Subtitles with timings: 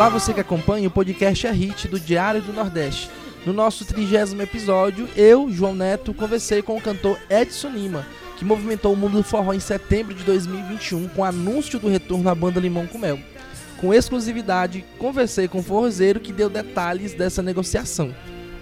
[0.00, 3.10] Olá, você que acompanha o podcast É Hit do Diário do Nordeste.
[3.44, 8.06] No nosso trigésimo episódio, eu, João Neto, conversei com o cantor Edson Lima,
[8.38, 12.30] que movimentou o mundo do forró em setembro de 2021 com o anúncio do retorno
[12.30, 13.18] à banda Limão com Mel.
[13.76, 18.14] Com exclusividade, conversei com o forrozeiro que deu detalhes dessa negociação.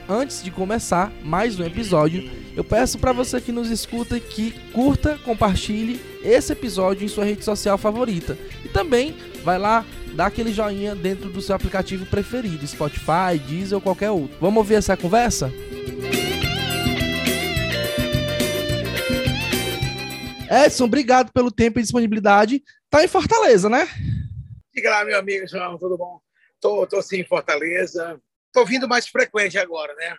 [0.09, 5.16] Antes de começar mais um episódio, eu peço para você que nos escuta que curta,
[5.25, 8.36] compartilhe esse episódio em sua rede social favorita.
[8.64, 9.14] E também
[9.45, 9.84] vai lá
[10.15, 14.37] dar aquele joinha dentro do seu aplicativo preferido, Spotify, Deezer ou qualquer outro.
[14.41, 15.53] Vamos ouvir essa conversa?
[20.51, 22.62] Edson, obrigado pelo tempo e disponibilidade.
[22.89, 23.86] Tá em Fortaleza, né?
[24.75, 26.20] Diga lá, meu amigo João, tudo bom?
[26.61, 28.20] Tô, tô sim em Fortaleza.
[28.53, 30.17] Tô vindo mais frequente agora, né?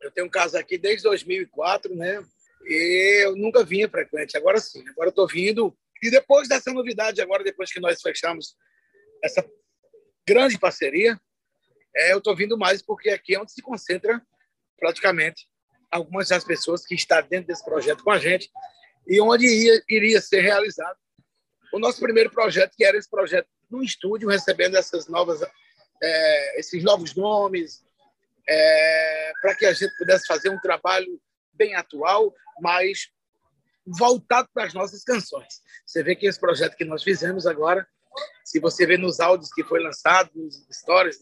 [0.00, 2.22] Eu tenho um caso aqui desde 2004, né?
[2.64, 4.36] E eu nunca vinha frequente.
[4.36, 5.76] Agora sim, agora tô vindo.
[6.02, 8.54] E depois dessa novidade, agora depois que nós fechamos
[9.22, 9.44] essa
[10.26, 11.20] grande parceria,
[11.94, 14.20] é, eu tô vindo mais porque aqui é onde se concentra
[14.78, 15.48] praticamente
[15.90, 18.50] algumas das pessoas que estão dentro desse projeto com a gente
[19.06, 20.98] e onde ia, iria ser realizado
[21.72, 25.42] o nosso primeiro projeto, que era esse projeto no estúdio, recebendo essas novas,
[26.02, 27.84] é, esses novos nomes,
[28.48, 31.20] é, para que a gente pudesse fazer um trabalho
[31.52, 33.10] bem atual, mas
[33.86, 35.60] voltado para as nossas canções.
[35.84, 37.86] Você vê que esse projeto que nós fizemos agora,
[38.44, 41.18] se você vê nos áudios que foi lançado, nos stories,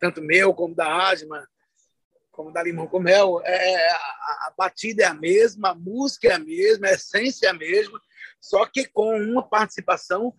[0.00, 1.46] tanto meu como da Asma,
[2.30, 6.32] como da Limão com Mel, é, a, a, batida é a mesma, a música é
[6.32, 7.98] a mesma, a essência é a mesma,
[8.40, 10.34] só que com uma participação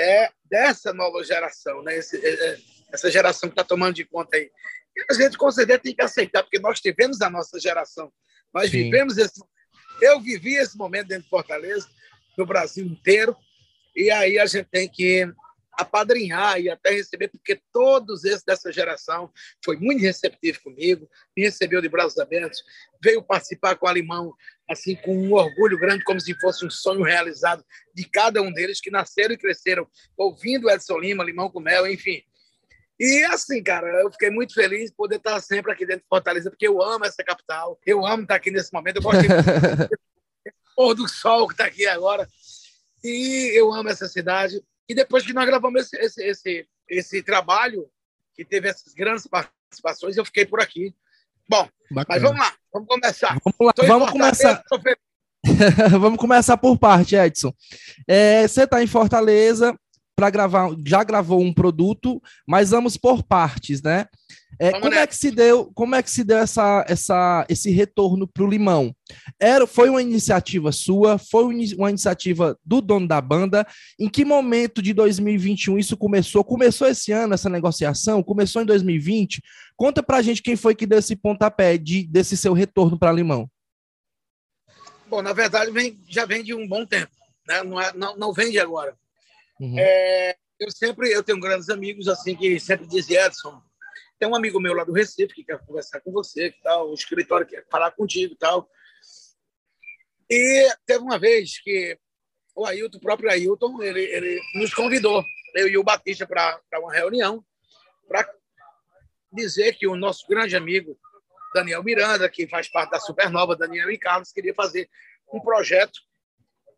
[0.00, 1.96] é dessa nova geração, né?
[1.96, 2.58] Esse, é, é,
[2.92, 4.50] essa geração que está tomando de conta aí.
[4.96, 8.10] E a gente com certeza tem que aceitar, porque nós tivemos a nossa geração,
[8.52, 8.84] nós Sim.
[8.84, 9.40] vivemos esse
[10.00, 11.88] eu vivi esse momento dentro de Fortaleza,
[12.36, 13.36] no Brasil inteiro,
[13.96, 15.26] e aí a gente tem que
[15.72, 19.30] apadrinhar e até receber, porque todos esses dessa geração
[19.64, 22.62] foi muito receptivo comigo, me recebeu de braços abertos,
[23.02, 24.34] veio participar com o Alemão,
[24.68, 27.64] assim, com um orgulho grande, como se fosse um sonho realizado
[27.94, 29.86] de cada um deles que nasceram e cresceram
[30.16, 32.22] ouvindo Edson Lima, Limão com Mel, enfim.
[32.98, 36.48] E assim, cara, eu fiquei muito feliz de poder estar sempre aqui dentro de Fortaleza,
[36.48, 39.28] porque eu amo essa capital, eu amo estar aqui nesse momento, eu gosto de
[40.74, 42.26] pôr do sol que está aqui agora,
[43.06, 44.62] e eu amo essa cidade.
[44.88, 47.88] E depois que nós gravamos esse, esse, esse, esse trabalho,
[48.34, 50.94] que teve essas grandes participações, eu fiquei por aqui.
[51.48, 52.06] Bom, Bacana.
[52.08, 53.38] mas vamos lá, vamos começar.
[53.44, 54.62] Vamos lá, vamos começar.
[55.98, 57.52] vamos começar por parte, Edson.
[58.06, 59.76] É, você está em Fortaleza
[60.14, 64.06] para gravar, já gravou um produto, mas vamos por partes, né?
[64.58, 68.26] É, como é que se deu, como é que se deu essa, essa, esse retorno
[68.26, 68.94] para o Limão?
[69.38, 71.18] Era, foi uma iniciativa sua?
[71.18, 71.44] Foi
[71.76, 73.66] uma iniciativa do dono da banda?
[73.98, 76.42] Em que momento de 2021 isso começou?
[76.42, 78.22] Começou esse ano essa negociação?
[78.22, 79.42] Começou em 2020?
[79.76, 83.12] Conta para a gente quem foi que deu esse pontapé de, desse seu retorno para
[83.12, 83.50] Limão.
[85.06, 87.12] Bom, na verdade vem, já vem de um bom tempo,
[87.46, 87.62] né?
[87.62, 88.96] Não, é, não, não vem de agora.
[89.60, 89.78] Uhum.
[89.78, 93.60] É, eu sempre eu tenho grandes amigos assim que sempre dizem Edson
[94.18, 96.94] tem um amigo meu lá do Recife que quer conversar com você, que tal, o
[96.94, 98.68] escritório quer falar contigo e tal.
[100.28, 101.98] E teve uma vez que
[102.54, 106.92] o Ailton, o próprio Ailton, ele, ele nos convidou, eu e o Batista, para uma
[106.92, 107.44] reunião,
[108.08, 108.28] para
[109.32, 110.98] dizer que o nosso grande amigo
[111.54, 114.88] Daniel Miranda, que faz parte da Supernova, Daniel e Carlos, queria fazer
[115.32, 116.00] um projeto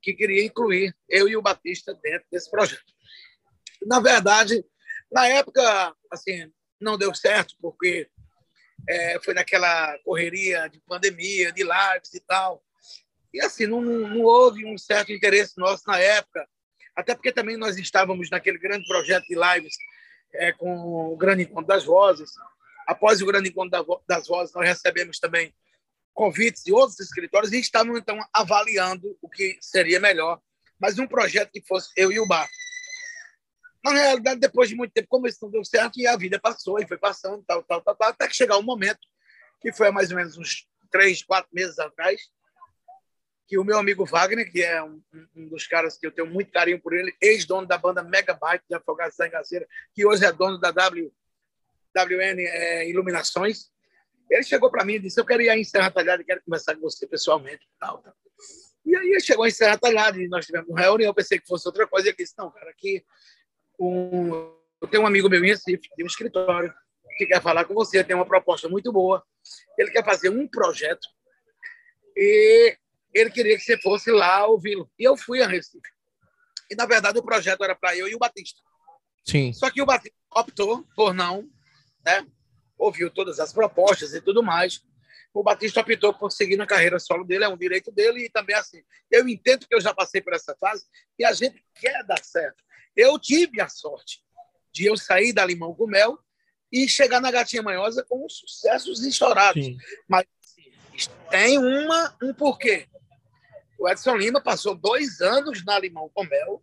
[0.00, 2.92] que queria incluir eu e o Batista dentro desse projeto.
[3.82, 4.64] Na verdade,
[5.10, 8.08] na época, assim, não deu certo, porque
[8.88, 12.62] é, foi naquela correria de pandemia, de lives e tal.
[13.32, 16.46] E assim, não, não houve um certo interesse nosso na época,
[16.96, 19.74] até porque também nós estávamos naquele grande projeto de lives
[20.34, 22.30] é, com o Grande Encontro das Vozes.
[22.86, 25.54] Após o Grande Encontro das Vozes, nós recebemos também
[26.14, 30.40] convites de outros escritórios e estávamos, então, avaliando o que seria melhor,
[30.78, 32.48] mas um projeto que fosse eu e o Bar.
[33.84, 36.80] Na realidade, depois de muito tempo, como isso não deu certo, e a vida passou,
[36.80, 39.00] e foi passando, tal, tal, tal, tal até que chegar um momento,
[39.60, 42.20] que foi há mais ou menos uns três, quatro meses atrás,
[43.46, 45.00] que o meu amigo Wagner, que é um,
[45.34, 48.76] um dos caras que eu tenho muito carinho por ele, ex-dono da banda Megabyte de
[48.76, 51.10] Afogados da Engaceira, que hoje é dono da w,
[51.96, 53.70] WN é, Iluminações,
[54.30, 56.82] ele chegou para mim e disse: Eu quero ir em Serra Talhada, quero conversar com
[56.82, 57.66] você pessoalmente.
[57.80, 58.14] Tal, tal.
[58.84, 61.10] E aí chegou em Serra Talhada e nós tivemos uma reunião.
[61.10, 62.08] Eu pensei que fosse outra coisa.
[62.08, 63.04] Ele disse: Não, cara, aqui
[63.78, 64.30] um,
[64.80, 66.74] eu tenho um amigo meu em Recife, tem um escritório,
[67.16, 69.24] que quer falar com você, tem uma proposta muito boa.
[69.76, 71.08] Ele quer fazer um projeto
[72.16, 72.76] e
[73.12, 74.90] ele queria que você fosse lá ouvi-lo.
[74.98, 75.90] E eu fui a Recife.
[76.70, 78.60] E, na verdade, o projeto era para eu e o Batista.
[79.24, 79.52] Sim.
[79.52, 81.48] Só que o Batista optou por não,
[82.04, 82.26] né?
[82.76, 84.82] Ouviu todas as propostas e tudo mais.
[85.34, 88.54] O Batista optou por seguir na carreira solo dele, é um direito dele e também
[88.54, 88.82] assim.
[89.10, 90.84] Eu entendo que eu já passei por essa fase
[91.18, 92.62] e a gente quer dar certo.
[92.96, 94.22] Eu tive a sorte
[94.72, 96.18] de eu sair da Limão com Mel
[96.70, 99.64] e chegar na Gatinha Manhosa com sucessos estourados.
[99.64, 99.76] Sim.
[100.06, 102.86] Mas assim, tem uma, um porquê.
[103.78, 106.62] O Edson Lima passou dois anos na Limão com Mel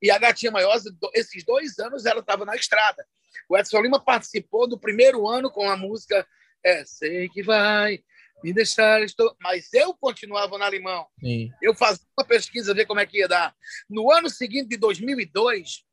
[0.00, 3.06] e a Gatinha Manhosa, esses dois anos, ela estava na estrada.
[3.48, 6.26] O Edson Lima participou do primeiro ano com a música
[6.64, 8.02] é, Sei que vai
[8.42, 9.36] me deixar, estou...
[9.40, 11.06] mas eu continuava na Limão.
[11.20, 11.50] Sim.
[11.60, 13.54] Eu fazia uma pesquisa, ver como é que ia dar.
[13.88, 15.84] No ano seguinte, de 2002,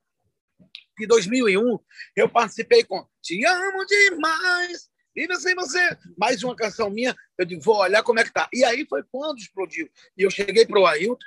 [0.98, 1.80] de 2001,
[2.16, 5.98] eu participei com Te Amo Demais, Viva Sem Você.
[6.18, 8.50] Mais uma canção minha, eu digo, vou olhar como é que tá.
[8.54, 9.90] E aí foi quando explodiu.
[10.18, 11.18] E eu cheguei para o Ailton,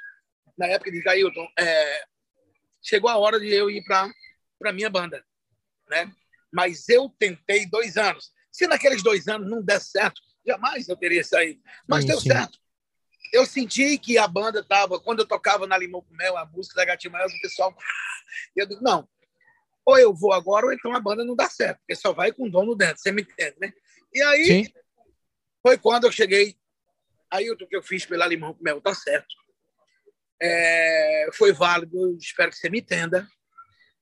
[0.57, 2.05] na época de Ailton, é,
[2.83, 4.11] chegou a hora de eu ir para
[4.65, 5.25] a minha banda.
[5.89, 6.11] Né?
[6.53, 8.33] Mas eu tentei dois anos.
[8.51, 11.61] Se naqueles dois anos não der certo, jamais eu teria saído.
[11.87, 12.29] Mas Sim, deu sim.
[12.31, 12.59] certo
[13.33, 16.77] eu senti que a banda estava, quando eu tocava na Limão com Mel, a música
[16.77, 17.77] da Gatinha Maior, o pessoal.
[18.55, 19.09] Eu digo, não,
[19.85, 22.47] ou eu vou agora, ou então a banda não dá certo, porque só vai com
[22.47, 23.73] o dono dentro, você me entende, né?
[24.13, 24.73] E aí Sim.
[25.63, 26.57] foi quando eu cheguei.
[27.31, 29.35] Aí o que eu fiz pela Limão com Mel tá certo.
[30.41, 33.27] É, foi válido, espero que você me entenda.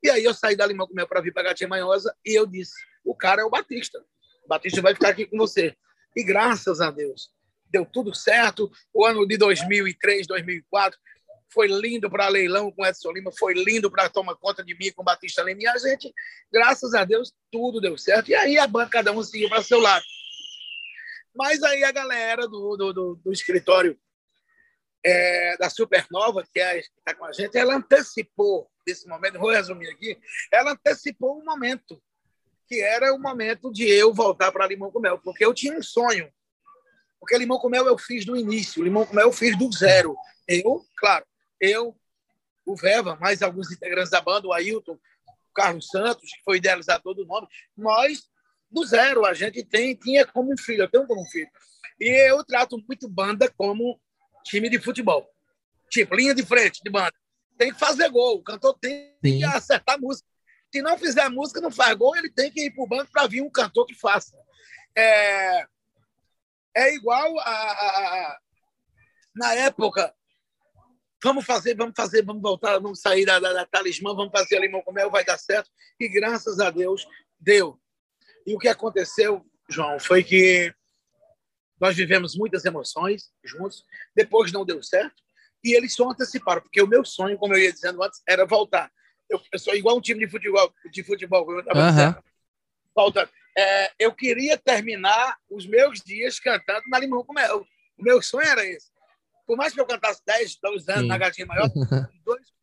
[0.02, 2.46] E aí eu saí da Limão com Mel para vir para Gatinha Manhosa e eu
[2.46, 2.74] disse:
[3.04, 3.98] o cara é o Batista.
[4.44, 5.76] O Batista vai ficar aqui com você.
[6.16, 7.30] E graças a Deus,
[7.70, 8.70] deu tudo certo.
[8.92, 10.98] O ano de 2003, 2004
[11.52, 15.04] foi lindo para leilão com Edson Lima, foi lindo para tomar conta de mim com
[15.04, 15.62] Batista Lima.
[15.62, 16.12] E a gente,
[16.50, 18.30] graças a Deus, tudo deu certo.
[18.30, 20.04] E aí a banda, cada um seguiu para seu lado.
[21.34, 23.98] Mas aí a galera do, do, do, do escritório
[25.04, 29.88] é, da Supernova, que é, está com a gente, ela antecipou esse momento, vou resumir
[29.88, 30.18] aqui,
[30.52, 32.02] ela antecipou um momento,
[32.66, 35.82] que era o momento de eu voltar para Limão com Mel, porque eu tinha um
[35.82, 36.30] sonho.
[37.20, 40.16] Porque Limão com Mel eu fiz do início, Limão com Mel eu fiz do zero.
[40.46, 41.24] Eu, claro,
[41.60, 41.96] eu,
[42.64, 47.14] o Veva, mais alguns integrantes da banda, o Ailton, o Carlos Santos, que foi idealizador
[47.14, 47.46] do nome,
[47.76, 48.28] nós,
[48.70, 51.48] do zero, a gente tem, tinha como um filho, eu tenho como um filho.
[52.00, 53.98] E eu trato muito banda como
[54.44, 55.26] time de futebol.
[55.90, 57.14] Tipo, linha de frente de banda.
[57.56, 59.38] Tem que fazer gol, o cantor tem Sim.
[59.38, 60.28] que acertar a música.
[60.72, 63.26] Se não fizer música, não faz gol, ele tem que ir para o banco para
[63.26, 64.36] vir um cantor que faça.
[64.96, 65.66] É,
[66.74, 68.38] é igual a, a- a-
[69.34, 70.14] na época.
[71.22, 74.82] Vamos fazer, vamos fazer, vamos voltar, vamos sair da, da, da talismã, vamos fazer limão
[74.82, 75.70] com mel, vai dar certo.
[75.98, 77.06] E graças a Deus,
[77.40, 77.80] deu.
[78.46, 80.72] E o que aconteceu, João, foi que
[81.80, 83.84] nós vivemos muitas emoções juntos,
[84.14, 85.22] depois não deu certo,
[85.64, 88.90] e eles só anteciparam, porque o meu sonho, como eu ia dizendo antes, era voltar.
[89.28, 92.23] Eu, eu sou igual um time de futebol, de futebol eu dizendo.
[92.95, 93.28] Volta.
[93.59, 97.66] É, eu queria terminar os meus dias cantando na Limão com Mel.
[97.99, 98.90] O meu sonho era esse.
[99.47, 101.09] Por mais que eu cantasse 10, 12 anos Sim.
[101.09, 101.68] na Gatinha Maior,
[102.25, 102.56] dois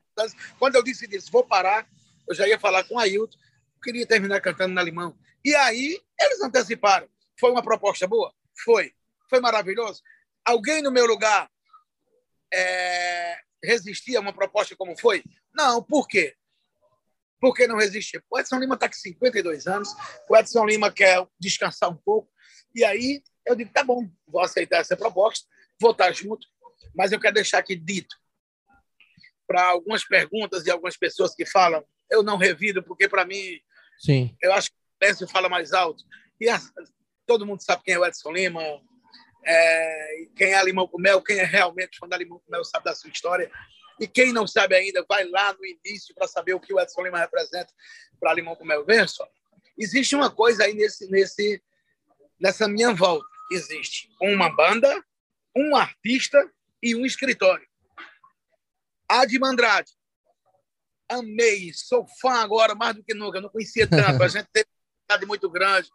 [0.60, 1.88] quando eu disse disso, vou parar,
[2.28, 3.38] eu já ia falar com o Ailton,
[3.76, 5.18] eu queria terminar cantando na Limão.
[5.44, 7.08] E aí, eles anteciparam.
[7.40, 8.34] Foi uma proposta boa?
[8.64, 8.94] Foi.
[9.30, 10.02] Foi maravilhoso?
[10.46, 11.50] Alguém no meu lugar
[12.54, 15.24] é, resistia a uma proposta como foi?
[15.54, 16.36] Não, por quê?
[17.44, 18.24] Por que não resistir?
[18.32, 19.90] O Edson Lima está com 52 anos,
[20.30, 22.32] o Edson Lima quer descansar um pouco,
[22.74, 25.46] e aí eu digo, tá bom, vou aceitar essa proposta,
[25.78, 26.48] vou estar junto,
[26.96, 28.16] mas eu quero deixar aqui dito
[29.46, 33.60] para algumas perguntas e algumas pessoas que falam, eu não revido, porque para mim
[34.00, 34.34] Sim.
[34.42, 36.02] eu acho que o Lécio fala mais alto.
[36.40, 36.62] E a-
[37.28, 38.64] todo mundo sabe quem é o Edson Lima,
[39.46, 42.86] é, quem é Limão com Mel, quem é realmente fã da Limão com Mel sabe
[42.86, 43.52] da sua história.
[44.00, 47.02] E quem não sabe ainda, vai lá no início para saber o que o Edson
[47.02, 47.72] Lima representa
[48.20, 48.86] para Limão com Mel.
[48.86, 49.28] Veja só,
[49.78, 51.62] existe uma coisa aí nesse, nesse,
[52.40, 53.28] nessa minha volta.
[53.52, 55.04] Existe uma banda,
[55.56, 56.50] um artista
[56.82, 57.68] e um escritório.
[59.08, 59.92] Adman Andrade,
[61.08, 64.68] amei, sou fã agora mais do que nunca, não conhecia tanto, a gente teve
[65.10, 65.90] uma muito grande,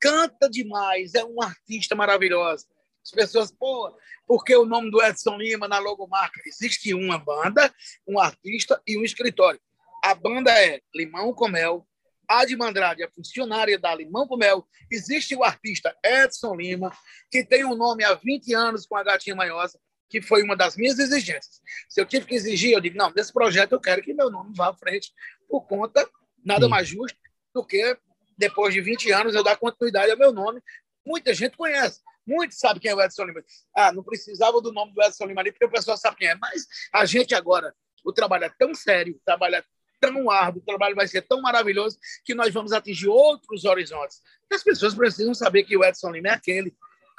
[0.00, 2.66] canta demais, é um artista maravilhoso.
[3.04, 6.40] As pessoas, pô, por que o nome do Edson Lima na logomarca?
[6.46, 7.72] Existe uma banda,
[8.06, 9.60] um artista e um escritório.
[10.04, 11.86] A banda é Limão com Mel,
[12.28, 16.92] Adman Andrade é funcionária da Limão com Mel, existe o artista Edson Lima,
[17.30, 19.78] que tem um nome há 20 anos com a Gatinha Manhosa,
[20.08, 21.60] que foi uma das minhas exigências.
[21.88, 24.52] Se eu tive que exigir, eu digo, não, nesse projeto eu quero que meu nome
[24.56, 25.12] vá à frente,
[25.48, 26.08] por conta,
[26.44, 26.70] nada Sim.
[26.70, 27.18] mais justo
[27.54, 27.96] do que,
[28.36, 30.60] depois de 20 anos, eu dar continuidade ao meu nome.
[31.04, 33.44] Muita gente conhece, muitos sabem quem é o Edson Lima.
[33.74, 36.34] Ah, não precisava do nome do Edson Lima ali, porque o pessoal sabe quem é.
[36.34, 37.74] Mas a gente agora,
[38.04, 39.64] o trabalho é tão sério, o trabalho é
[40.00, 44.20] tão árduo, o trabalho vai ser tão maravilhoso que nós vamos atingir outros horizontes.
[44.52, 46.74] As pessoas precisam saber que o Edson Lima é aquele.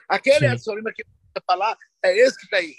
[0.07, 0.53] Aquele Sim.
[0.53, 2.75] Edson Lima que você falar é esse que está aí.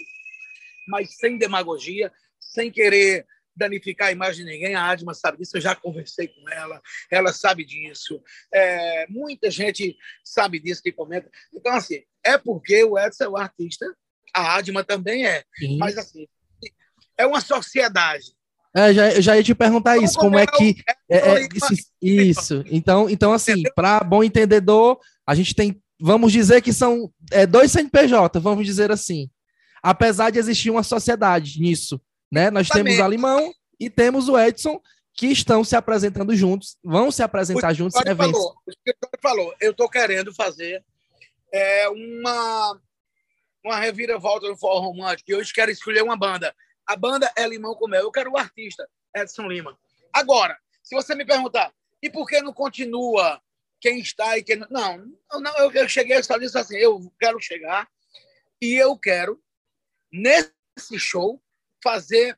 [0.87, 3.27] Mas sem demagogia, sem querer
[3.57, 4.75] danificar a imagem de ninguém.
[4.75, 8.23] A Adma sabe disso, eu já conversei com ela, ela sabe disso.
[8.53, 11.31] É, muita gente sabe disso que comenta.
[11.53, 13.87] Então, assim, é porque o Edson é o artista,
[14.35, 15.45] a Adma também é.
[15.57, 15.79] Sim.
[15.79, 16.27] Mas, assim,
[17.17, 18.35] é uma sociedade.
[18.77, 20.75] É, já, eu já ia te perguntar isso, como é que.
[21.09, 25.81] É, é, isso, isso, Então, então assim, para bom entendedor, a gente tem.
[26.01, 29.31] Vamos dizer que são é, dois CNPJ, vamos dizer assim.
[29.81, 32.01] Apesar de existir uma sociedade nisso.
[32.33, 32.51] Né?
[32.51, 34.81] Nós temos o Alimão e temos o Edson,
[35.13, 38.01] que estão se apresentando juntos, vão se apresentar o juntos.
[38.17, 40.83] Falou, o falou, eu estou querendo fazer
[41.55, 42.81] é, uma,
[43.65, 46.55] uma reviravolta no forró romântico, e hoje quero escolher uma banda.
[46.85, 49.79] A banda é Limão com Mel, eu quero o artista, Edson Lima.
[50.13, 53.41] Agora, se você me perguntar, e por que não continua
[53.81, 54.69] quem está e quem não...
[54.69, 57.89] Não, não eu, eu cheguei só disse assim, eu quero chegar
[58.61, 59.41] e eu quero,
[60.13, 61.41] nesse show,
[61.83, 62.37] fazer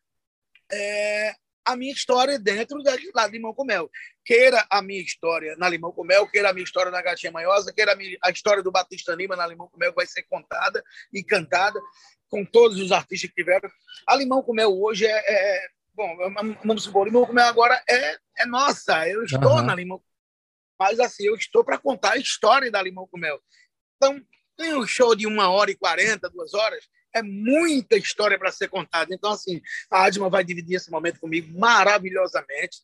[0.71, 3.91] é, a minha história dentro da, da Limão com Mel.
[4.27, 7.73] Queira a minha história na Limão com Mel, queira a minha história na Gatinha Manhosa,
[7.73, 10.25] queira a, minha, a história do Batista Lima na Limão com Mel, que vai ser
[10.25, 11.81] contada e cantada
[12.29, 13.71] com todos os artistas que tiveram.
[14.07, 16.17] A Limão com Mel hoje é, é bom,
[16.65, 19.63] vamos supor, Limão com Mel agora é, é nossa, eu estou uhum.
[19.63, 20.03] na Limão
[20.79, 23.41] mas assim, eu estou para contar a história da Limão com Mel.
[23.97, 24.21] Então,
[24.57, 28.69] tem um show de uma hora e quarenta, duas horas, é muita história para ser
[28.69, 29.15] contada.
[29.15, 32.83] Então, assim, a Adma vai dividir esse momento comigo maravilhosamente.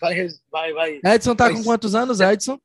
[0.00, 1.00] Vai, vai, vai.
[1.04, 2.58] Edson está com quantos anos, Edson?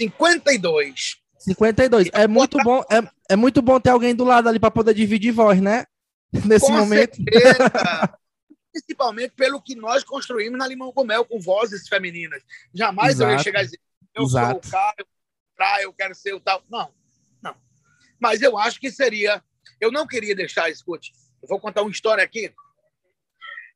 [0.00, 1.16] 52.
[1.38, 2.08] 52.
[2.12, 5.32] É muito bom, é, é muito bom ter alguém do lado ali para poder dividir
[5.32, 5.86] voz, né?
[6.46, 7.18] Nesse com momento.
[8.72, 12.42] Principalmente pelo que nós construímos na Limão com Mel, com vozes femininas.
[12.72, 13.30] Jamais Exato.
[13.30, 13.80] eu ia chegar a dizer,
[14.14, 14.66] eu Exato.
[14.66, 16.62] sou o cara, eu quero ser o tal.
[16.70, 16.90] Não,
[17.42, 17.54] não.
[18.18, 19.42] Mas eu acho que seria
[19.82, 22.54] eu não queria deixar, escute, eu vou contar uma história aqui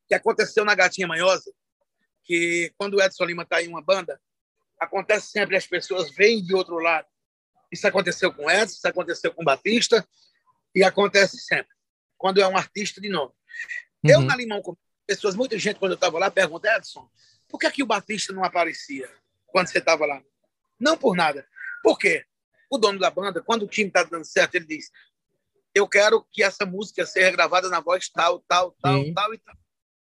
[0.07, 1.51] que aconteceu na Gatinha Manhosa,
[2.27, 4.21] que quando o Edson Lima está em uma banda,
[4.79, 7.07] acontece sempre, as pessoas vêm de outro lado.
[7.71, 10.07] Isso aconteceu com Edson, isso aconteceu com Batista,
[10.75, 11.73] e acontece sempre,
[12.17, 13.33] quando é um artista de nome.
[14.03, 14.11] Uhum.
[14.11, 14.75] Eu, na Limão, com
[15.07, 17.09] pessoas, muita gente, quando eu estava lá, pergunta, Edson,
[17.47, 19.09] por que, que o Batista não aparecia
[19.47, 20.21] quando você estava lá?
[20.79, 21.47] Não por nada.
[21.81, 22.25] Por quê?
[22.69, 24.91] O dono da banda, quando o time está dando certo, ele diz:
[25.73, 29.13] eu quero que essa música seja gravada na voz tal, tal, tal, Sim.
[29.13, 29.55] tal e tal.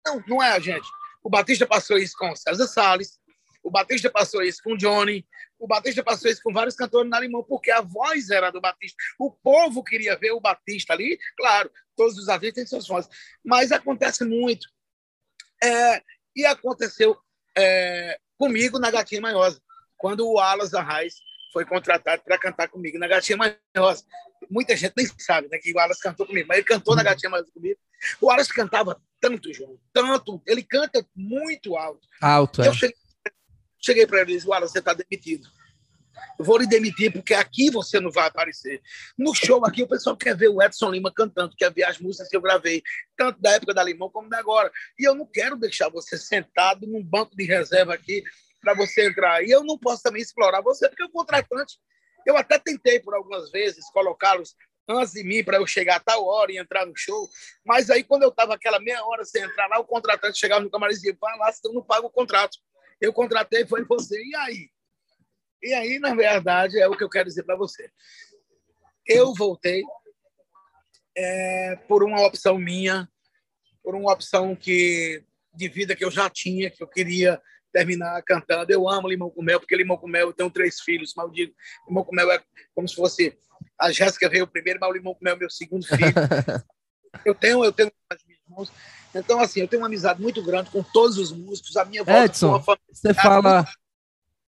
[0.07, 0.89] Não, não é a gente.
[1.25, 3.19] O Batista passou isso com César Salles,
[3.63, 5.27] o Batista passou isso com Johnny,
[5.59, 9.03] o Batista passou isso com vários cantores na Limão, porque a voz era do Batista.
[9.19, 13.11] O povo queria ver o Batista ali, claro, todos os artistas têm suas vozes,
[13.43, 14.69] mas acontece muito.
[15.63, 16.03] É,
[16.37, 17.17] e aconteceu
[17.57, 19.63] é, comigo na Gatinha Manhosa,
[19.97, 21.15] quando o Alas Arraes
[21.55, 24.05] foi contratado para cantar comigo na Gatinha Manhosa
[24.51, 27.09] muita gente nem sabe né, que o Wallace cantou comigo, mas ele cantou na uhum.
[27.09, 27.79] Gatinha mais comigo.
[28.21, 30.43] O Wallace cantava tanto, João, tanto.
[30.47, 32.07] Ele canta muito alto.
[32.21, 32.69] Alto, é.
[32.69, 32.97] Eu cheguei,
[33.81, 35.49] cheguei para ele e disse: Wallace, você está demitido.
[36.39, 38.81] Eu vou lhe demitir porque aqui você não vai aparecer.
[39.19, 42.29] No show aqui, o pessoal quer ver o Edson Lima cantando, quer ver as músicas
[42.29, 42.83] que eu gravei,
[43.17, 44.71] tanto da época da Limão como da agora.
[44.97, 48.23] E eu não quero deixar você sentado num banco de reserva aqui
[48.65, 49.45] para você entrar.
[49.45, 51.79] E eu não posso também explorar você, porque o contratante
[52.27, 54.57] eu até tentei por algumas vezes colocá-los
[54.89, 57.29] antes de mim para eu chegar a tal hora e entrar no show,
[57.65, 60.71] mas aí quando eu estava aquela meia hora sem entrar lá, o contratante chegava no
[60.71, 62.59] camarim e dizia, vai lá, senão não paga o contrato.
[63.01, 64.71] Eu contratei, foi você, e aí?
[65.63, 67.91] E aí, na verdade, é o que eu quero dizer para você.
[69.07, 69.83] Eu voltei
[71.17, 73.09] é, por uma opção minha,
[73.83, 77.41] por uma opção que de vida que eu já tinha, que eu queria
[77.75, 78.73] terminar cantando.
[78.73, 81.33] Eu amo Limão com Mel, porque Limão com Mel, eu tenho três filhos, mas eu
[81.33, 81.55] digo,
[81.89, 82.41] Limão com Mel é
[82.73, 83.37] como se fosse
[83.79, 86.15] a Jéssica veio primeiro, mas o Limão com Mel é meu segundo filho.
[87.27, 88.73] eu tenho, eu tenho as minhas irmãos.
[89.13, 91.77] Então, assim, eu tenho uma amizade muito grande com todos os músicos.
[91.77, 92.63] A minha volta Edson,
[92.93, 93.67] você fala...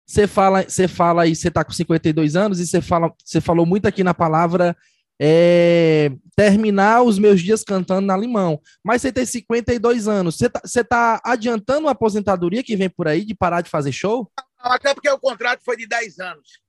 [0.05, 3.65] Você fala, você fala aí, você está com 52 anos e você fala, você falou
[3.65, 4.73] muito aqui na palavra
[5.19, 8.61] é, terminar os meus dias cantando na Limão.
[8.83, 10.37] Mas você tem 52 anos.
[10.37, 13.91] Você tá, você tá adiantando a aposentadoria que vem por aí de parar de fazer
[13.91, 14.31] show?
[14.59, 16.59] Até porque o contrato foi de 10 anos.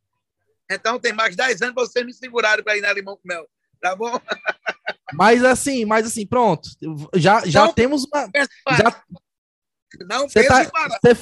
[0.70, 3.46] Então tem mais 10 anos vocês me segurarem para ir na Limão com Mel.
[3.80, 4.12] Tá bom?
[5.14, 6.68] Mas assim, mas assim, pronto.
[7.14, 8.30] Já, já temos uma.
[8.76, 9.02] Já,
[10.06, 11.14] não você tá, você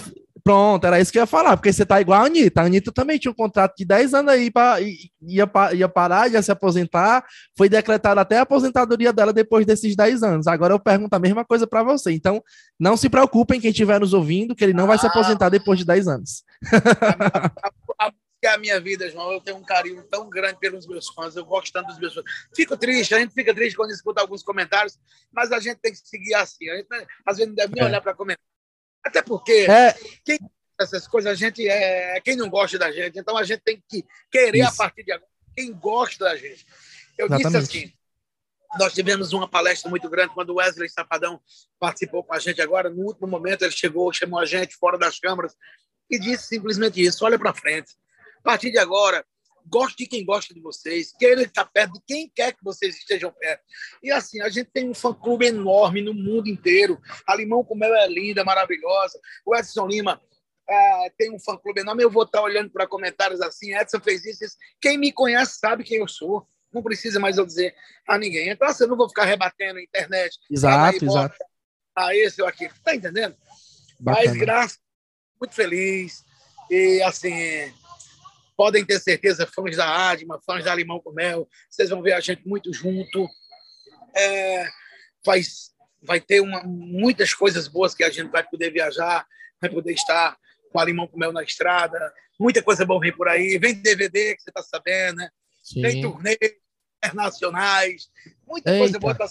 [0.46, 2.60] Pronto, era isso que eu ia falar, porque você tá igual a Anitta.
[2.60, 6.40] A Anitta também tinha um contrato de 10 anos aí, pra, ia, ia parar, ia
[6.40, 7.26] se aposentar.
[7.58, 10.46] Foi decretada até a aposentadoria dela depois desses 10 anos.
[10.46, 12.12] Agora eu pergunto a mesma coisa para você.
[12.12, 12.40] Então,
[12.78, 15.80] não se preocupem, quem estiver nos ouvindo, que ele não ah, vai se aposentar depois
[15.80, 16.44] de 10 anos.
[17.98, 19.32] A, a, a, é a minha vida, João.
[19.32, 21.34] Eu tenho um carinho tão grande pelos meus fãs.
[21.34, 22.24] Eu gosto tanto dos meus fãs.
[22.54, 24.96] Fico triste, a gente fica triste quando escuta alguns comentários,
[25.32, 26.70] mas a gente tem que seguir assim.
[26.70, 27.86] A gente, né, às vezes, não deve nem é.
[27.88, 28.55] olhar para comentários
[29.06, 29.92] até porque é...
[30.24, 30.38] quem
[30.78, 34.04] essas coisas, a gente é quem não gosta da gente, então a gente tem que
[34.30, 34.74] querer Isso.
[34.74, 36.66] a partir de agora quem gosta da gente.
[37.16, 37.60] Eu Exatamente.
[37.60, 37.92] disse assim,
[38.78, 41.40] nós tivemos uma palestra muito grande quando o Wesley Sapadão
[41.80, 42.90] participou com a gente agora.
[42.90, 45.56] No último momento, ele chegou, chamou a gente fora das câmaras
[46.10, 47.92] e disse simplesmente isso: olha para frente.
[48.40, 49.24] A partir de agora,
[49.68, 53.32] goste de quem gosta de vocês, queira estar perto de quem quer que vocês estejam
[53.32, 53.62] perto.
[54.02, 57.00] E assim, a gente tem um fã-clube enorme no mundo inteiro.
[57.26, 59.20] A Limão com Mel é linda, maravilhosa.
[59.44, 60.20] O Edson Lima
[60.68, 62.02] é, tem um fã-clube enorme.
[62.02, 64.56] Eu vou estar olhando para comentários assim, Edson fez isso, isso.
[64.80, 66.46] Quem me conhece sabe quem eu sou.
[66.72, 67.74] Não precisa mais eu dizer
[68.06, 68.50] a ninguém.
[68.50, 70.38] Então, assim, eu não vou ficar rebatendo na internet.
[70.50, 71.36] Exato, exato.
[71.96, 72.68] A esse ou aqui.
[72.84, 73.36] Tá entendendo?
[73.98, 74.26] Bacana.
[74.26, 74.78] Mas, graças
[75.40, 76.24] muito feliz.
[76.70, 77.32] E, assim,
[78.56, 82.20] Podem ter certeza, fãs da Adma, fãs da Limão com Mel, vocês vão ver a
[82.20, 83.28] gente muito junto.
[84.16, 84.66] É,
[85.24, 85.42] vai,
[86.02, 89.26] vai ter uma, muitas coisas boas que a gente vai poder viajar,
[89.60, 90.36] vai poder estar
[90.72, 92.12] com a Limão com Mel na estrada.
[92.40, 93.58] Muita coisa boa vem por aí.
[93.58, 95.28] Vem DVD, que você está sabendo, né?
[95.62, 95.82] Sim.
[95.82, 96.38] Vem turnês
[97.04, 98.08] internacionais.
[98.46, 98.80] Muita Eita.
[98.80, 99.26] coisa boa para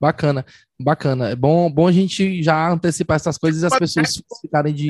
[0.00, 0.46] Bacana,
[0.80, 1.28] bacana.
[1.28, 4.88] É bom, bom a gente já antecipar essas coisas e as pessoas ficarem de,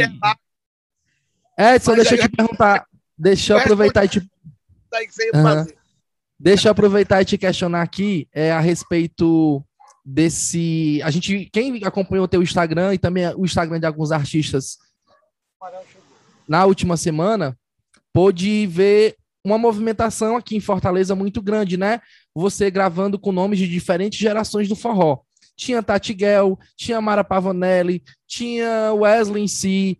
[1.61, 2.87] Edson, deixa eu te perguntar.
[3.17, 4.19] Deixa eu aproveitar e te.
[4.19, 5.67] Uhum.
[6.39, 9.63] Deixa eu aproveitar e te questionar aqui é, a respeito
[10.05, 11.01] desse.
[11.05, 14.79] A gente, quem acompanhou o teu Instagram e também o Instagram de alguns artistas
[16.49, 17.57] na última semana,
[18.13, 22.01] pôde ver uma movimentação aqui em Fortaleza muito grande, né?
[22.35, 25.21] Você gravando com nomes de diferentes gerações do forró.
[25.57, 29.99] Tinha Tati Guel, tinha Mara Pavanelli, tinha Wesley em si,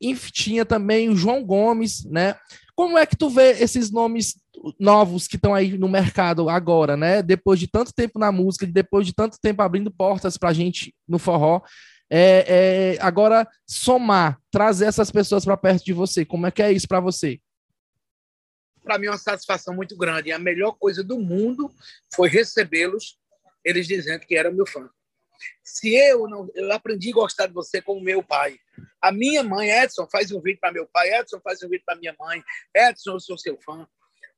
[0.00, 2.36] e tinha também o João Gomes, né?
[2.74, 4.34] Como é que tu vê esses nomes
[4.78, 7.22] novos que estão aí no mercado agora, né?
[7.22, 10.94] Depois de tanto tempo na música, depois de tanto tempo abrindo portas para a gente
[11.08, 11.62] no forró,
[12.10, 16.24] é, é, agora somar, trazer essas pessoas para perto de você.
[16.24, 17.40] Como é que é isso para você?
[18.82, 20.28] Para mim é uma satisfação muito grande.
[20.28, 21.70] E a melhor coisa do mundo
[22.14, 23.18] foi recebê-los,
[23.64, 24.88] eles dizendo que era meu fã.
[25.62, 28.58] Se eu não, eu aprendi a gostar de você como meu pai.
[29.00, 31.96] A minha mãe, Edson, faz um vídeo para meu pai, Edson faz um vídeo para
[31.96, 32.42] minha mãe.
[32.74, 33.86] Edson, eu sou seu fã.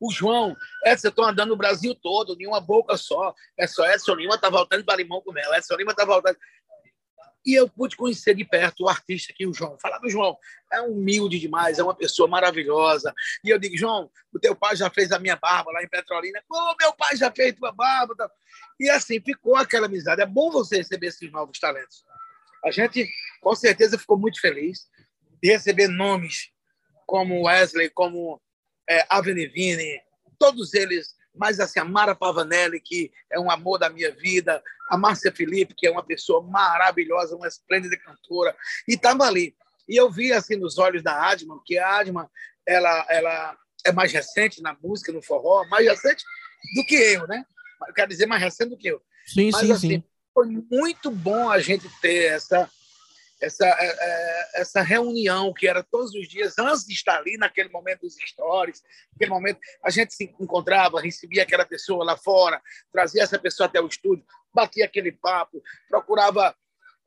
[0.00, 0.56] O João,
[0.86, 3.34] Edson, eu estou andando no Brasil todo, em uma boca só.
[3.58, 5.52] É só Edson Lima está voltando para Limão com Mel.
[5.54, 6.38] Edson Lima está voltando.
[7.48, 9.78] E eu pude conhecer de perto o artista aqui, o João.
[9.80, 10.36] Falava, João,
[10.70, 13.10] é humilde demais, é uma pessoa maravilhosa.
[13.42, 16.42] E eu digo, João, o teu pai já fez a minha barba lá em Petrolina.
[16.46, 18.30] Pô, meu pai já fez tua barba.
[18.78, 20.20] E assim, ficou aquela amizade.
[20.20, 22.04] É bom você receber esses novos talentos.
[22.62, 23.08] A gente,
[23.40, 24.86] com certeza, ficou muito feliz
[25.42, 26.50] de receber nomes
[27.06, 28.38] como Wesley, como
[28.86, 29.06] é,
[30.38, 34.96] todos eles mas assim, a Mara Pavanelli, que é um amor da minha vida, a
[34.96, 38.54] Márcia Felipe, que é uma pessoa maravilhosa, uma esplêndida cantora,
[38.86, 39.54] e estava ali.
[39.88, 42.26] E eu vi assim nos olhos da Adman, que a Adman
[42.66, 46.22] ela, ela é mais recente na música, no forró, mais recente
[46.74, 47.44] do que eu, né?
[47.86, 49.00] Eu quero dizer mais recente do que eu.
[49.26, 50.04] Sim, Mas, sim, assim, sim.
[50.34, 52.70] Foi muito bom a gente ter essa
[53.40, 57.68] essa, é, é, essa reunião que era todos os dias, antes de estar ali, naquele
[57.68, 62.60] momento dos stories, naquele momento, a gente se encontrava, recebia aquela pessoa lá fora,
[62.92, 66.54] trazia essa pessoa até o estúdio, batia aquele papo, procurava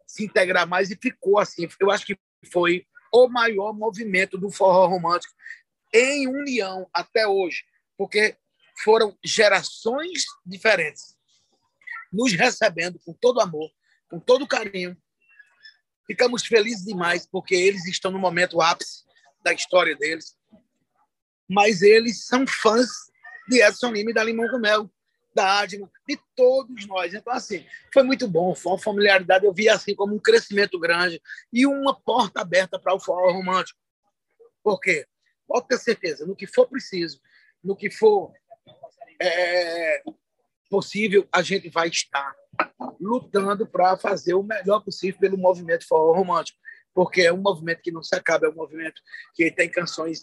[0.08, 1.68] se integrar mais e ficou assim.
[1.80, 2.18] Eu acho que
[2.52, 5.34] foi o maior movimento do forró romântico
[5.94, 7.64] em união até hoje,
[7.98, 8.38] porque
[8.84, 11.16] foram gerações diferentes
[12.12, 13.70] nos recebendo com todo amor,
[14.10, 14.98] com todo carinho,
[16.06, 19.04] Ficamos felizes demais porque eles estão no momento ápice
[19.44, 20.36] da história deles.
[21.48, 22.90] Mas eles são fãs
[23.48, 24.90] de Edson Lima e da Limão com Mel,
[25.34, 27.14] da Adma, de todos nós.
[27.14, 28.56] Então, assim, foi muito bom.
[28.56, 29.46] Foi uma familiaridade.
[29.46, 33.80] Eu vi assim como um crescimento grande e uma porta aberta para o forró romântico.
[34.64, 35.06] Por quê?
[35.48, 37.20] Pode ter certeza, no que for preciso,
[37.64, 38.32] no que for
[39.22, 40.04] é,
[40.72, 42.34] possível, a gente vai estar
[42.98, 46.58] lutando para fazer o melhor possível pelo movimento forró romântico,
[46.94, 49.02] porque é um movimento que não se acaba, é um movimento
[49.36, 50.22] que tem canções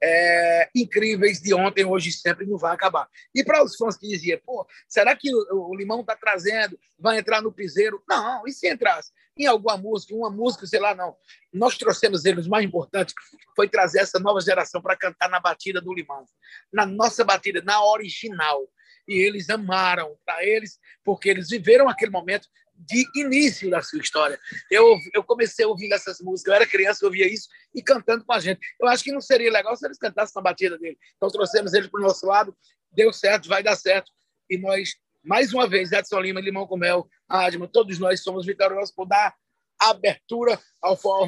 [0.00, 3.08] é, incríveis de ontem, hoje e sempre não vai acabar.
[3.34, 7.18] E para os fãs que diziam, pô, será que o, o Limão está trazendo, vai
[7.18, 8.00] entrar no piseiro?
[8.08, 11.16] Não, e se entrasse em alguma música, uma música, sei lá, não.
[11.52, 13.14] Nós trouxemos eles, o mais importante
[13.56, 16.24] foi trazer essa nova geração para cantar na batida do Limão,
[16.72, 18.68] na nossa batida, na original.
[19.06, 24.38] E eles amaram para eles, porque eles viveram aquele momento de início da sua história.
[24.70, 28.24] Eu, eu comecei a ouvir essas músicas, eu era criança, eu ouvia isso e cantando
[28.24, 28.60] com a gente.
[28.80, 30.98] Eu acho que não seria legal se eles cantassem na batida dele.
[31.16, 32.56] Então trouxemos eles para o nosso lado,
[32.92, 34.10] deu certo, vai dar certo.
[34.48, 38.94] E nós, mais uma vez, Edson Lima, Limão com Mel, Adma, todos nós somos vitoriosos
[38.94, 39.34] por dar
[39.78, 41.24] abertura ao forró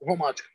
[0.00, 0.48] romântico.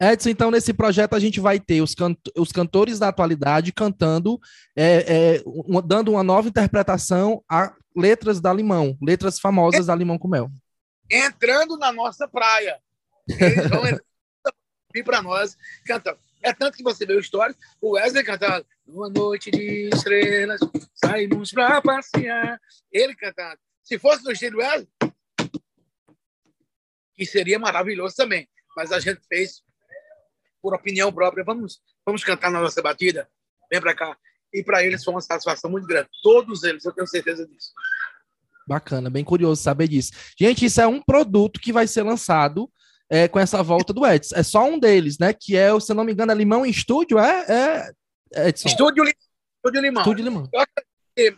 [0.00, 4.38] Edson, então nesse projeto a gente vai ter os, canto os cantores da atualidade cantando,
[4.76, 5.42] é, é,
[5.84, 10.48] dando uma nova interpretação a letras da Limão, letras famosas da Limão com Mel.
[11.10, 12.78] Entrando na nossa praia.
[13.28, 13.82] Eles vão
[14.94, 16.18] vir para nós cantando.
[16.40, 20.60] É tanto que você vê o história, o Wesley cantando Uma noite de estrelas,
[20.94, 22.60] saímos para passear.
[22.92, 23.58] Ele cantando.
[23.82, 24.88] Se fosse no estilo Wesley,
[27.16, 28.48] que seria maravilhoso também.
[28.76, 29.62] Mas a gente fez
[30.62, 31.44] por opinião própria.
[31.44, 33.28] Vamos, vamos cantar na nossa batida?
[33.70, 34.16] Vem para cá.
[34.52, 36.08] E para eles foi uma satisfação muito grande.
[36.22, 37.72] Todos eles, eu tenho certeza disso.
[38.66, 40.12] Bacana, bem curioso saber disso.
[40.38, 42.70] Gente, isso é um produto que vai ser lançado
[43.10, 44.36] é, com essa volta do Edson.
[44.36, 45.32] É só um deles, né?
[45.32, 47.90] Que é, se eu não me engano, é Limão em Estúdio, é,
[48.34, 48.68] é Edson?
[48.68, 50.02] Estúdio, Estúdio Limão.
[50.02, 50.48] Estúdio Limão.
[50.52, 50.72] Eu acho
[51.16, 51.36] que,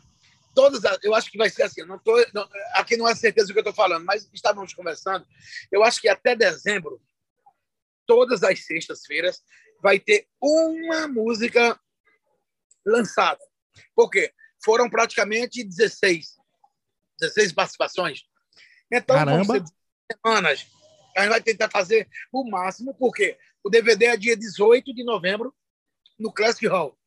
[0.55, 1.85] todas, eu acho que vai ser assim.
[1.85, 5.25] Não tô, não, aqui não é certeza do que eu estou falando, mas estávamos conversando.
[5.71, 7.01] Eu acho que até dezembro
[8.11, 9.41] todas as sextas-feiras
[9.81, 11.81] vai ter uma música
[12.85, 13.41] lançada.
[13.95, 14.33] Por quê?
[14.65, 16.35] Foram praticamente 16,
[17.21, 18.23] 16 participações.
[18.93, 19.65] Então, Caramba.
[20.13, 20.67] semanas.
[21.17, 25.55] A gente vai tentar fazer o máximo, porque o DVD é dia 18 de novembro,
[26.19, 26.99] no Classic Hall.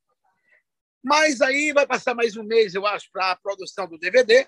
[1.03, 4.47] Mas aí vai passar mais um mês, eu acho, para a produção do DVD.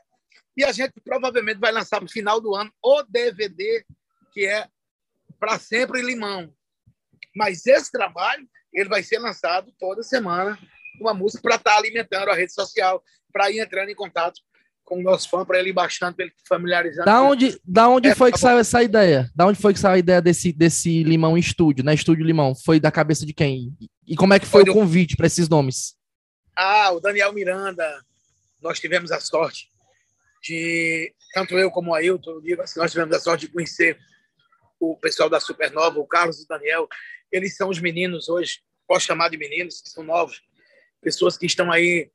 [0.55, 3.85] E a gente provavelmente vai lançar no final do ano o DVD,
[4.31, 4.69] que é
[5.45, 6.51] para sempre limão.
[7.35, 10.57] Mas esse trabalho ele vai ser lançado toda semana,
[10.99, 14.41] uma música para estar tá alimentando a rede social, para ir entrando em contato
[14.83, 17.05] com o nosso fã, para ele ir baixando, para ele familiarizando.
[17.05, 19.31] Da onde, da onde é, foi que saiu essa ideia?
[19.35, 21.93] Da onde foi que saiu a ideia desse, desse Limão estúdio, né?
[21.93, 22.55] Estúdio Limão.
[22.55, 23.71] Foi da cabeça de quem?
[24.07, 25.95] E como é que foi, foi o convite para esses nomes?
[26.55, 27.87] Ah, o Daniel Miranda.
[28.61, 29.69] Nós tivemos a sorte
[30.41, 33.97] de, tanto eu como o Ailton, digo assim, nós tivemos a sorte de conhecer
[34.79, 36.87] o pessoal da Supernova, o Carlos e o Daniel,
[37.31, 40.41] eles são os meninos hoje, posso chamar de meninos, que são novos,
[41.01, 42.09] pessoas que estão aí,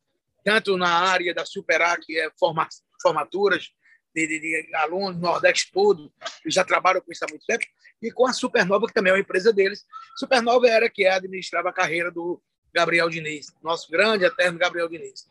[0.44, 2.68] tanto na área da Superar, que é forma,
[3.02, 3.70] formaturas
[4.14, 7.64] de, de, de alunos, Nordeste todo, que já trabalham com isso há muito tempo,
[8.02, 9.84] e com a Supernova, que também é uma empresa deles.
[10.16, 12.42] Supernova era que administrava a carreira do
[12.74, 15.26] Gabriel Diniz, nosso grande eterno Gabriel Diniz.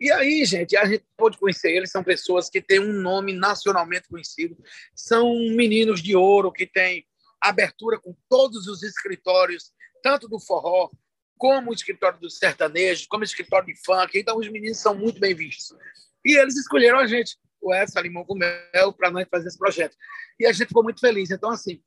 [0.00, 4.08] E aí, gente, a gente pode conhecer eles, são pessoas que têm um nome nacionalmente
[4.08, 4.56] conhecido,
[4.94, 7.06] são meninos de ouro que têm
[7.40, 10.90] abertura com todos os escritórios, tanto do forró,
[11.36, 14.16] como o escritório do sertanejo, como o escritório de funk.
[14.16, 15.76] Então, os meninos são muito bem vistos.
[16.24, 19.96] E eles escolheram a gente, o Edson Limão com Mel, para nós fazer esse projeto.
[20.38, 21.32] E a gente ficou muito feliz.
[21.32, 21.82] Então, assim,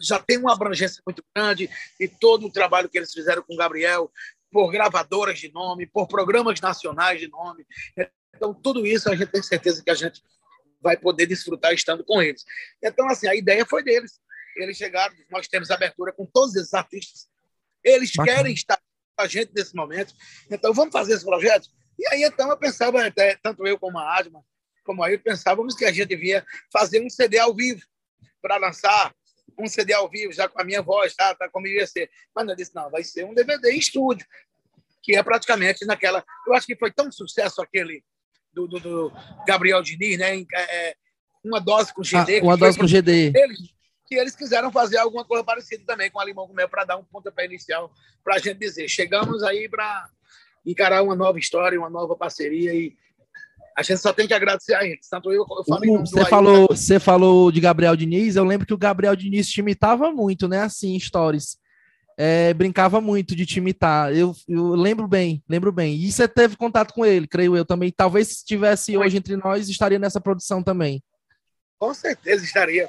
[0.00, 3.56] já tem uma abrangência muito grande e todo o trabalho que eles fizeram com o
[3.56, 4.10] Gabriel,
[4.50, 7.66] por gravadoras de nome, por programas nacionais de nome.
[8.34, 10.22] Então, tudo isso a gente tem certeza que a gente
[10.80, 12.44] vai poder desfrutar estando com eles.
[12.82, 14.20] Então, assim, a ideia foi deles.
[14.56, 17.28] Eles chegaram, nós temos abertura com todos esses artistas.
[17.82, 18.36] Eles Bacana.
[18.36, 20.14] querem estar com a gente nesse momento.
[20.50, 21.68] Então, vamos fazer esse projeto?
[21.98, 24.44] E aí, então, eu pensava, até, tanto eu como a Adma,
[24.84, 27.82] como aí, pensávamos que a gente devia fazer um CD ao vivo
[28.40, 29.14] para lançar
[29.58, 32.10] um CD ao vivo, já com a minha voz, tá, tá como ia ser.
[32.34, 34.26] Mas eu disse, não, vai ser um DVD em estúdio,
[35.02, 36.24] que é praticamente naquela...
[36.46, 38.02] Eu acho que foi tão sucesso aquele
[38.52, 39.12] do, do, do
[39.46, 40.44] Gabriel Diniz, né?
[40.54, 40.96] É,
[41.44, 42.40] uma dose com GD.
[42.40, 43.32] Ah, uma dose com GD.
[43.34, 43.58] Eles,
[44.06, 46.96] que eles quiseram fazer alguma coisa parecida também com a Limão com Mel para dar
[46.96, 47.92] um pontapé inicial
[48.24, 50.08] para a gente dizer, chegamos aí para
[50.64, 52.96] encarar uma nova história, uma nova parceria e
[53.76, 55.06] a gente só tem que agradecer a eles.
[55.06, 58.72] Tanto eu, eu falo uh, você falou, você falou de Gabriel Diniz, eu lembro que
[58.72, 60.62] o Gabriel Diniz te imitava muito, né?
[60.62, 61.58] Assim, stories.
[62.18, 64.16] É, brincava muito de te imitar.
[64.16, 65.94] Eu, eu, lembro bem, lembro bem.
[65.94, 67.92] E você teve contato com ele, creio eu também.
[67.92, 71.02] Talvez se estivesse hoje entre nós, estaria nessa produção também.
[71.78, 72.88] Com certeza estaria.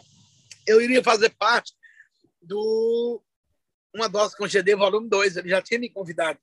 [0.65, 1.73] Eu iria fazer parte
[2.41, 3.21] do
[3.93, 5.35] Uma Dose com GD Volume 2.
[5.35, 6.39] Ele já tinha me convidado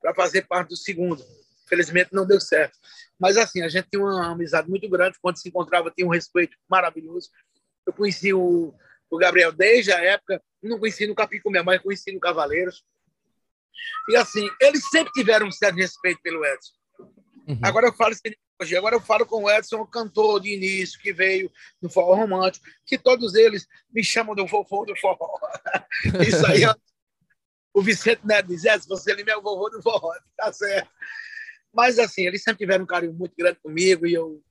[0.00, 1.24] para fazer parte do segundo.
[1.70, 2.76] Felizmente não deu certo.
[3.18, 5.18] Mas assim, a gente tinha uma amizade muito grande.
[5.22, 7.30] Quando se encontrava, tinha um respeito maravilhoso.
[7.86, 8.74] Eu conheci o,
[9.08, 12.84] o Gabriel desde a época, não conheci no Capicumé, mas conheci no Cavaleiros.
[14.08, 16.72] E assim, eles sempre tiveram um certo respeito pelo Edson.
[17.48, 17.58] Uhum.
[17.62, 18.14] Agora eu falo
[18.60, 22.14] hoje, agora eu falo com o Edson, o cantor de início que veio do forró
[22.14, 25.38] romântico, que todos eles me chamam do vovô do forró.
[26.26, 26.62] Isso aí,
[27.72, 30.90] o Vicente Neto diz, Edson, você é meu vovô do forró, tá certo.
[31.72, 34.42] Mas assim, eles sempre tiveram um carinho muito grande comigo e eu,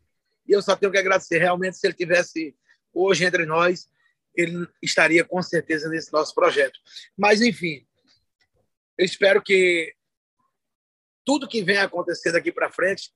[0.48, 1.40] e eu só tenho que agradecer.
[1.40, 2.56] Realmente, se ele tivesse
[2.94, 3.90] hoje entre nós,
[4.36, 6.80] ele estaria com certeza nesse nosso projeto.
[7.18, 7.86] Mas, enfim,
[8.98, 9.94] eu espero que
[11.26, 13.12] tudo que vem acontecer daqui para frente,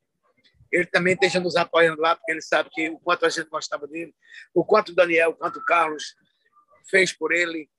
[0.72, 3.88] ele também esteja nos apoiando lá, porque ele sabe que o quanto a gente gostava
[3.88, 4.13] dele,
[4.54, 6.16] o quanto o Daniel, o quanto o Carlos
[6.89, 7.70] fez por ele,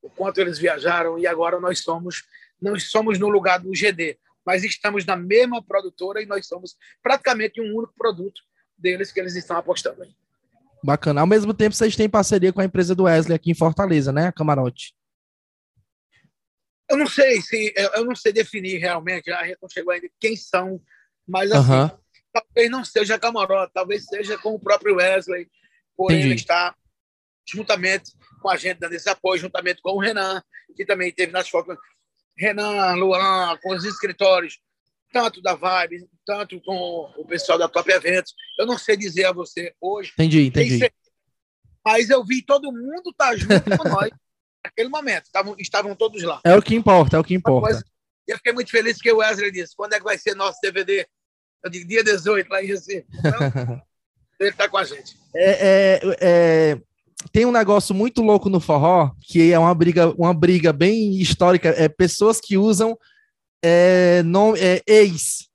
[0.00, 2.24] o quanto eles viajaram e agora nós somos
[2.60, 7.60] não somos no lugar do GD, mas estamos na mesma produtora e nós somos praticamente
[7.60, 8.40] um único produto
[8.76, 10.06] deles que eles estão apostando.
[10.82, 11.20] Bacana.
[11.20, 14.26] Ao mesmo tempo, vocês têm parceria com a empresa do Wesley aqui em Fortaleza, né?
[14.26, 14.94] A Camarote.
[16.90, 20.36] Eu não sei se eu não sei definir realmente, a gente não chegou ainda quem
[20.36, 20.82] são,
[21.26, 21.96] mas assim,
[22.32, 25.48] talvez não seja a Camarote, talvez seja com o próprio Wesley,
[25.96, 26.28] por Entendi.
[26.28, 26.76] ele estar
[27.48, 30.42] juntamente com a gente dando esse apoio, juntamente com o Renan,
[30.76, 31.76] que também teve nas fotos.
[32.36, 34.58] Renan, Luan, com os escritórios,
[35.12, 38.34] tanto da Vibe, tanto com o pessoal da Top Eventos.
[38.58, 40.12] Eu não sei dizer a você hoje.
[40.14, 40.90] Entendi, entendi.
[41.84, 44.10] Mas eu vi todo mundo estar tá junto com nós
[44.64, 45.24] naquele momento.
[45.24, 46.40] Estavam, estavam todos lá.
[46.44, 47.84] É o que importa, é o que importa.
[48.26, 50.58] E eu fiquei muito feliz que o Wesley disse: quando é que vai ser nosso
[50.62, 51.06] DVD?
[51.62, 53.06] Eu digo, dia 18, lá em Recife.
[53.18, 53.32] Então,
[54.40, 55.16] ele está com a gente.
[55.34, 56.82] É, é, é,
[57.30, 61.68] tem um negócio muito louco no forró, que é uma briga, uma briga bem histórica,
[61.70, 62.96] é pessoas que usam
[63.62, 65.48] é, nome, é, ex,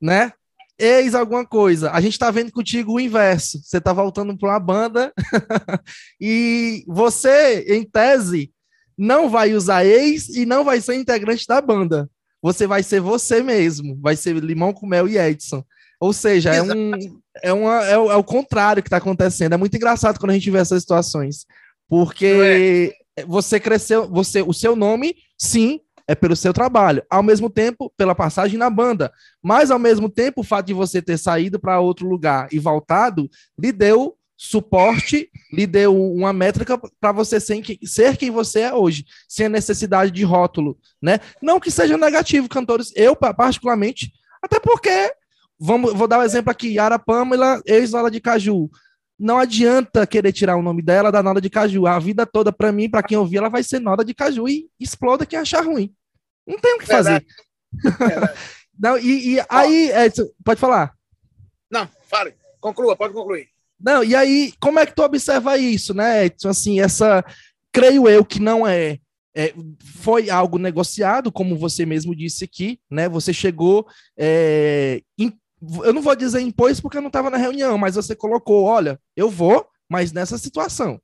[0.00, 0.32] né?
[0.78, 1.90] Ex alguma coisa.
[1.90, 3.60] A gente tá vendo contigo o inverso.
[3.62, 5.12] Você tá voltando para uma banda
[6.20, 8.52] e você, em tese,
[8.96, 12.08] não vai usar ex e não vai ser integrante da banda.
[12.42, 13.96] Você vai ser você mesmo.
[14.00, 15.64] Vai ser Limão com Mel e Edson.
[16.00, 19.54] Ou seja, é, um, é, uma, é, o, é o contrário que está acontecendo.
[19.54, 21.46] É muito engraçado quando a gente vê essas situações.
[21.88, 23.24] Porque é.
[23.24, 28.14] você cresceu, você, o seu nome, sim, é pelo seu trabalho, ao mesmo tempo pela
[28.14, 32.06] passagem na banda, mas ao mesmo tempo o fato de você ter saído para outro
[32.06, 38.30] lugar e voltado lhe deu suporte, lhe deu uma métrica para você ser, ser quem
[38.30, 41.20] você é hoje, sem a necessidade de rótulo, né?
[41.40, 45.12] Não que seja negativo, cantores, eu particularmente, até porque
[45.58, 48.70] vamos, vou dar um exemplo aqui, Yara Pamela, ex-Vala de Caju.
[49.18, 51.86] Não adianta querer tirar o nome dela da Nada de Caju.
[51.86, 54.68] A vida toda, para mim, para quem ouvir, ela vai ser Nada de Caju e
[54.78, 55.94] exploda quem achar ruim.
[56.46, 57.24] Não tem o que fazer.
[58.78, 60.92] Não, e, e aí, Edson, pode falar.
[61.70, 62.34] Não, fale.
[62.60, 63.48] Conclua, pode concluir.
[63.78, 66.48] Não, e aí, como é que tu observa isso, né, Edson?
[66.48, 67.24] Assim, essa,
[67.72, 68.98] creio eu que não é,
[69.34, 69.52] é,
[70.02, 73.08] foi algo negociado, como você mesmo disse aqui, né?
[73.08, 73.86] Você chegou
[74.16, 75.32] é, em
[75.84, 79.00] eu não vou dizer impôs porque eu não estava na reunião, mas você colocou, olha,
[79.16, 81.00] eu vou, mas nessa situação.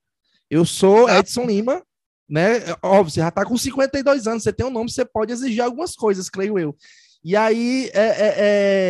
[0.49, 1.83] Eu sou Edson Lima,
[2.29, 2.61] né?
[2.83, 5.95] Óbvio, você já está com 52 anos, você tem um nome, você pode exigir algumas
[5.95, 6.77] coisas, creio eu.
[7.23, 8.35] E aí, é, é,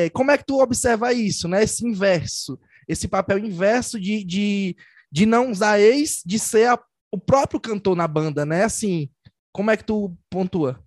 [0.06, 1.64] é, como é que tu observa isso, né?
[1.64, 4.76] Esse inverso, esse papel inverso de, de,
[5.10, 6.78] de não usar ex, de ser a,
[7.10, 8.64] o próprio cantor na banda, né?
[8.64, 9.10] Assim,
[9.52, 10.82] como é que tu pontua?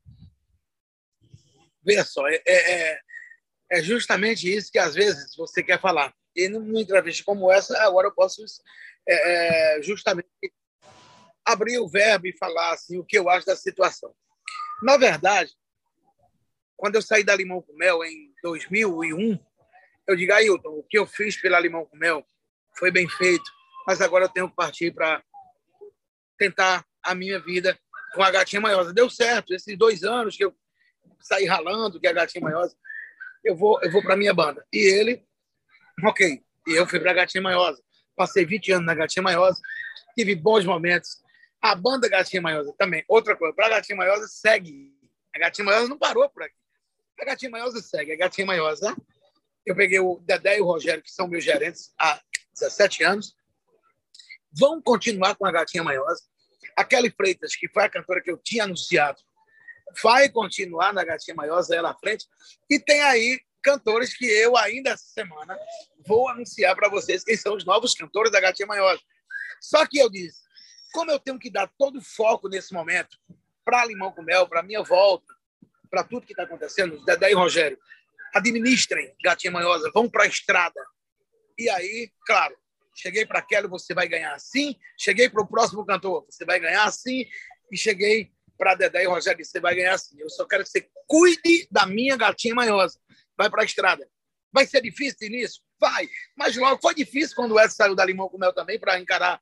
[1.85, 2.99] Veja só, é,
[3.71, 6.13] é, é justamente isso que às vezes você quer falar.
[6.35, 8.43] E numa entrevista como essa, agora eu posso
[9.07, 10.27] é, é, justamente
[11.45, 14.13] abrir o verbo e falar assim, o que eu acho da situação.
[14.81, 15.53] Na verdade,
[16.75, 19.39] quando eu saí da Limão com Mel em 2001,
[20.07, 22.25] eu digo, Ailton, o que eu fiz pela Limão com Mel
[22.77, 23.49] foi bem feito,
[23.85, 25.23] mas agora eu tenho que partir para
[26.37, 27.77] tentar a minha vida
[28.13, 28.93] com a Gatinha Maiosa.
[28.93, 30.55] Deu certo, esses dois anos que eu
[31.21, 32.75] saí ralando, que a Gatinha Maiosa
[33.43, 34.65] eu vou, eu vou para minha banda.
[34.71, 35.25] E ele,
[36.03, 36.41] ok.
[36.67, 37.81] E eu fui para Gatinha Maiosa.
[38.15, 39.59] Passei 20 anos na Gatinha Maiosa,
[40.15, 41.21] tive bons momentos.
[41.61, 43.03] A banda Gatinha Maiosa também.
[43.07, 44.93] Outra coisa, para Gatinha Maiosa segue.
[45.35, 46.55] A Gatinha Maiosa não parou por aqui.
[47.19, 48.11] A Gatinha Maiosa segue.
[48.11, 48.95] A Gatinha Maiosa,
[49.65, 52.21] eu peguei o Dedé e o Rogério, que são meus gerentes há
[52.53, 53.35] 17 anos.
[54.51, 56.21] Vão continuar com a Gatinha Maiosa.
[56.75, 59.19] A Kelly Freitas, que foi a cantora que eu tinha anunciado
[60.01, 62.25] vai continuar na Gatinha Maiosa, ela à frente.
[62.69, 65.57] E tem aí cantores que eu ainda essa semana
[66.05, 69.01] vou anunciar para vocês quem são os novos cantores da Gatinha Maiosa.
[69.61, 70.41] Só que eu disse,
[70.93, 73.17] como eu tenho que dar todo o foco nesse momento
[73.63, 75.33] para Limão com Mel, para minha volta,
[75.89, 77.79] para tudo que está acontecendo, e Rogério,
[78.33, 80.79] administrem Gatinha Manhosa, vão para a estrada.
[81.57, 82.55] E aí, claro,
[82.95, 86.83] cheguei para Kelly, você vai ganhar assim, cheguei para o próximo cantor, você vai ganhar
[86.83, 87.25] assim,
[87.71, 90.19] e cheguei para Dedé e Rogério, você vai ganhar sim.
[90.19, 92.99] Eu só quero que você cuide da minha gatinha manhosa.
[93.37, 94.07] Vai para a estrada.
[94.51, 95.61] Vai ser difícil início?
[95.79, 96.07] Vai.
[96.35, 99.41] Mas logo foi difícil quando o Edson saiu da Limão com Mel também para encarar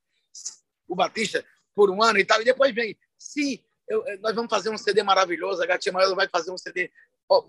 [0.88, 1.46] o Batista
[1.76, 2.42] por um ano e tal.
[2.42, 6.28] E depois vem, se eu, nós vamos fazer um CD maravilhoso, a Gatinha Manhosa vai
[6.30, 6.90] fazer um CD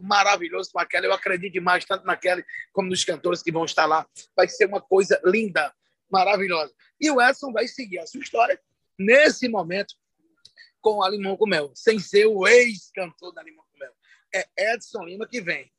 [0.00, 1.06] maravilhoso com aquela.
[1.06, 4.06] Eu acredito demais, tanto naquela como nos cantores que vão estar lá.
[4.36, 5.72] Vai ser uma coisa linda,
[6.10, 6.72] maravilhosa.
[7.00, 8.60] E o Edson vai seguir a sua história
[8.98, 9.94] nesse momento
[10.82, 13.92] com a Limão com Mel, sem ser o ex-cantor da Limão com Mel.
[14.34, 15.72] É Edson Lima que vem.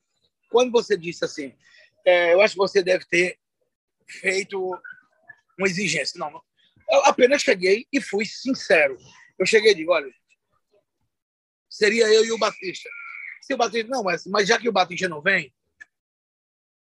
[0.49, 1.55] Quando você disse assim,
[2.05, 3.37] é, eu acho que você deve ter
[4.07, 4.59] feito
[5.57, 6.17] uma exigência.
[6.17, 6.41] Não,
[6.89, 8.97] eu apenas cheguei e fui sincero.
[9.37, 10.11] Eu cheguei e digo, olha,
[11.69, 12.89] seria eu e o Batista.
[13.41, 15.53] Se o Batista, não, mas, mas já que o Batista não vem,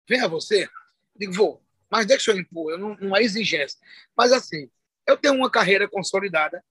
[0.08, 0.64] venha você.
[0.64, 0.70] Eu
[1.16, 1.64] digo, vou.
[1.90, 3.78] Mas deixa eu impor, eu não, não é exigência.
[4.16, 4.70] Mas assim,
[5.06, 6.64] eu tenho uma carreira consolidada,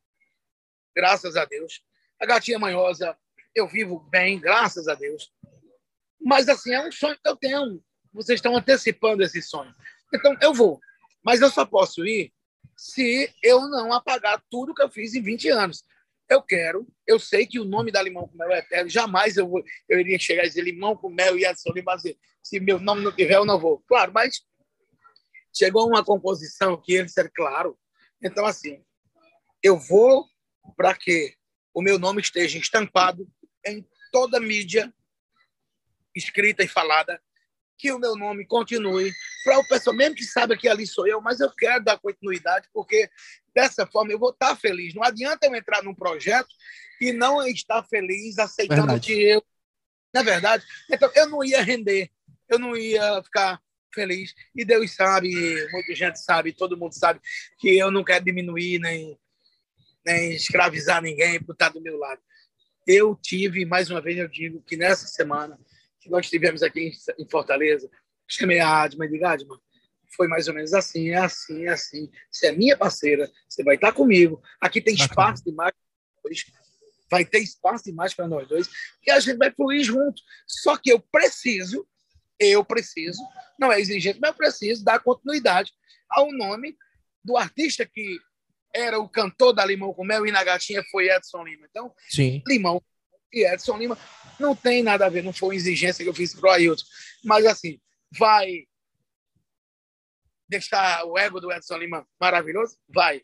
[0.95, 1.81] graças a Deus.
[2.19, 3.17] A gatinha manhosa,
[3.55, 5.31] eu vivo bem, graças a Deus.
[6.21, 7.83] Mas assim, é um sonho que eu tenho.
[8.13, 9.73] Vocês estão antecipando esse sonho.
[10.13, 10.79] Então, eu vou.
[11.23, 12.33] Mas eu só posso ir
[12.75, 15.83] se eu não apagar tudo que eu fiz em 20 anos.
[16.29, 19.47] Eu quero, eu sei que o nome da Limão com Mel é eterno, jamais eu,
[19.47, 21.97] vou, eu iria chegar a dizer Limão com Mel e Edson Lima,
[22.43, 23.83] se meu nome não tiver, eu não vou.
[23.87, 24.41] Claro, mas
[25.51, 27.77] chegou uma composição que ele disseram, claro.
[28.23, 28.83] Então, assim,
[29.63, 30.27] eu vou
[30.69, 31.35] para que
[31.73, 33.27] o meu nome esteja estampado
[33.65, 34.93] em toda a mídia
[36.15, 37.21] escrita e falada,
[37.77, 39.11] que o meu nome continue,
[39.43, 42.67] para o pessoal, mesmo que saiba que ali sou eu, mas eu quero dar continuidade,
[42.73, 43.09] porque
[43.55, 44.93] dessa forma eu vou estar feliz.
[44.93, 46.49] Não adianta eu entrar num projeto
[46.99, 49.07] e não estar feliz aceitando verdade.
[49.07, 49.43] que eu.
[50.13, 52.09] Na é verdade, então eu não ia render,
[52.49, 53.61] eu não ia ficar
[53.93, 54.33] feliz.
[54.55, 55.29] E Deus sabe,
[55.71, 57.19] muita gente sabe, todo mundo sabe,
[57.59, 59.17] que eu não quero diminuir nem,
[60.05, 62.21] nem escravizar ninguém por estar do meu lado.
[62.87, 65.59] Eu tive, mais uma vez eu digo, que nessa semana
[65.99, 67.89] que nós tivemos aqui em Fortaleza,
[68.27, 69.59] chamei a Adma e digo, Adma,
[70.15, 72.09] foi mais ou menos assim, é assim, é assim.
[72.31, 74.41] Você é minha parceira, você vai estar comigo.
[74.59, 75.73] Aqui tem espaço demais
[77.09, 78.69] vai ter espaço demais para nós dois
[79.05, 80.21] e a gente vai fluir junto.
[80.47, 81.87] Só que eu preciso,
[82.39, 83.21] eu preciso,
[83.59, 85.73] não é exigente, mas eu preciso dar continuidade
[86.09, 86.77] ao nome
[87.23, 88.19] do artista que
[88.73, 91.67] era o cantor da Limão com Mel e na gatinha foi Edson Lima.
[91.69, 92.41] Então, Sim.
[92.47, 92.81] Limão
[93.31, 93.97] e Edson Lima
[94.39, 96.83] não tem nada a ver, não foi uma exigência que eu fiz para o Ailton.
[97.23, 97.79] Mas, assim,
[98.17, 98.65] vai
[100.47, 102.77] deixar o ego do Edson Lima maravilhoso?
[102.87, 103.21] Vai.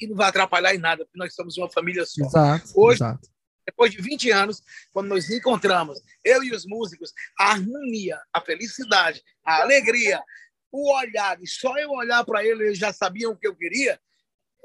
[0.00, 2.24] E não vai atrapalhar em nada, porque nós somos uma família só.
[2.24, 3.28] Exato, Hoje, exato.
[3.66, 8.40] depois de 20 anos, quando nós nos encontramos, eu e os músicos, a harmonia, a
[8.40, 10.22] felicidade, a alegria,
[10.70, 13.98] o olhar, e só eu olhar para ele, eles já sabiam o que eu queria,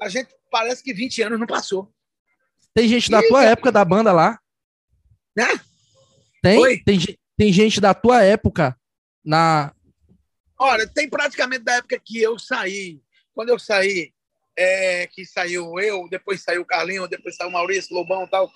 [0.01, 1.93] a gente parece que 20 anos não passou.
[2.73, 4.39] Tem gente da tua época da banda lá?
[5.35, 5.47] Né?
[6.41, 6.83] Tem?
[6.83, 6.99] Tem,
[7.37, 8.75] tem gente da tua época
[9.23, 9.73] na.
[10.57, 12.99] Olha, tem praticamente da época que eu saí.
[13.33, 14.11] Quando eu saí,
[14.57, 18.51] é, que saiu eu, depois saiu o Carlinho, depois saiu o Maurício, Lobão e tal.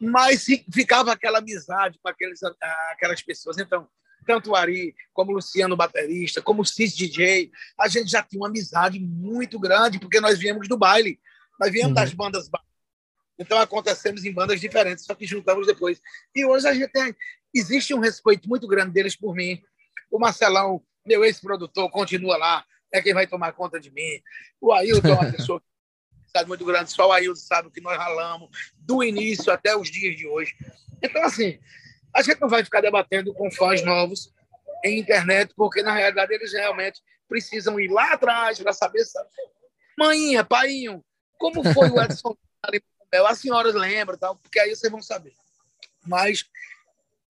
[0.00, 2.40] Mas ficava aquela amizade com aqueles,
[2.92, 3.58] aquelas pessoas.
[3.58, 3.88] Então,
[4.28, 8.38] tanto o Ari, como o Luciano, baterista, como o Cis DJ, a gente já tinha
[8.38, 11.18] uma amizade muito grande, porque nós viemos do baile.
[11.58, 11.94] Nós viemos uhum.
[11.94, 12.50] das bandas
[13.38, 16.02] então acontecemos em bandas diferentes, só que juntamos depois.
[16.34, 17.14] E hoje a gente tem,
[17.54, 19.62] existe um respeito muito grande deles por mim.
[20.10, 24.20] O Marcelão, meu ex-produtor, continua lá, é quem vai tomar conta de mim.
[24.60, 25.62] O Ailton é uma pessoa
[26.26, 29.88] sabe muito grande, só o Ailton sabe o que nós ralamos do início até os
[29.88, 30.54] dias de hoje.
[31.00, 31.58] Então, assim,
[32.18, 34.34] a gente não vai ficar debatendo com fãs novos
[34.84, 39.04] em internet, porque na realidade eles realmente precisam ir lá atrás para saber.
[39.04, 39.28] Sabe?
[39.96, 41.04] Mãinha, paiinho,
[41.38, 42.36] como foi o Edson
[43.26, 45.32] as senhoras lembram, tal, porque aí vocês vão saber.
[46.06, 46.44] Mas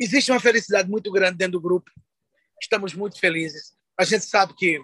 [0.01, 1.91] existe uma felicidade muito grande dentro do grupo.
[2.61, 3.77] Estamos muito felizes.
[3.97, 4.81] A gente sabe que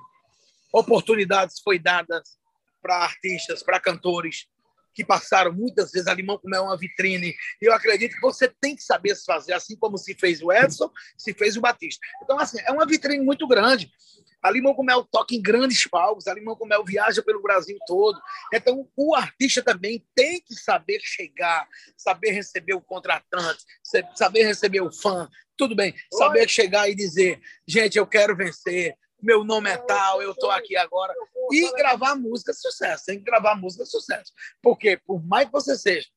[0.73, 2.39] oportunidades foi dadas
[2.81, 4.47] para artistas, para cantores
[4.95, 7.35] que passaram muitas vezes a Limão como é uma vitrine.
[7.61, 10.53] E eu acredito que você tem que saber se fazer, assim como se fez o
[10.53, 12.01] Edson, se fez o Batista.
[12.23, 13.91] Então, assim, é uma vitrine muito grande.
[14.43, 17.79] A Limão com Mel toca em grandes palcos, a Limão com Mel viaja pelo Brasil
[17.87, 18.21] todo.
[18.53, 21.67] Então, o artista também tem que saber chegar,
[21.97, 23.65] saber receber o contratante,
[24.15, 25.29] saber receber o fã.
[25.57, 30.33] Tudo bem, saber chegar e dizer: gente, eu quero vencer, meu nome é tal, eu
[30.33, 31.15] estou aqui agora.
[31.51, 34.33] E gravar música sucesso, tem que gravar música sucesso.
[34.63, 36.09] Porque, por mais que você seja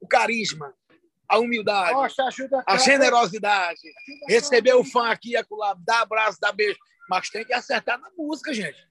[0.00, 0.74] o carisma,
[1.28, 2.14] a humildade,
[2.66, 3.80] a generosidade,
[4.28, 8.52] receber o fã aqui, acolá, dar abraço, dar beijo, mas tem que acertar na música,
[8.52, 8.86] gente.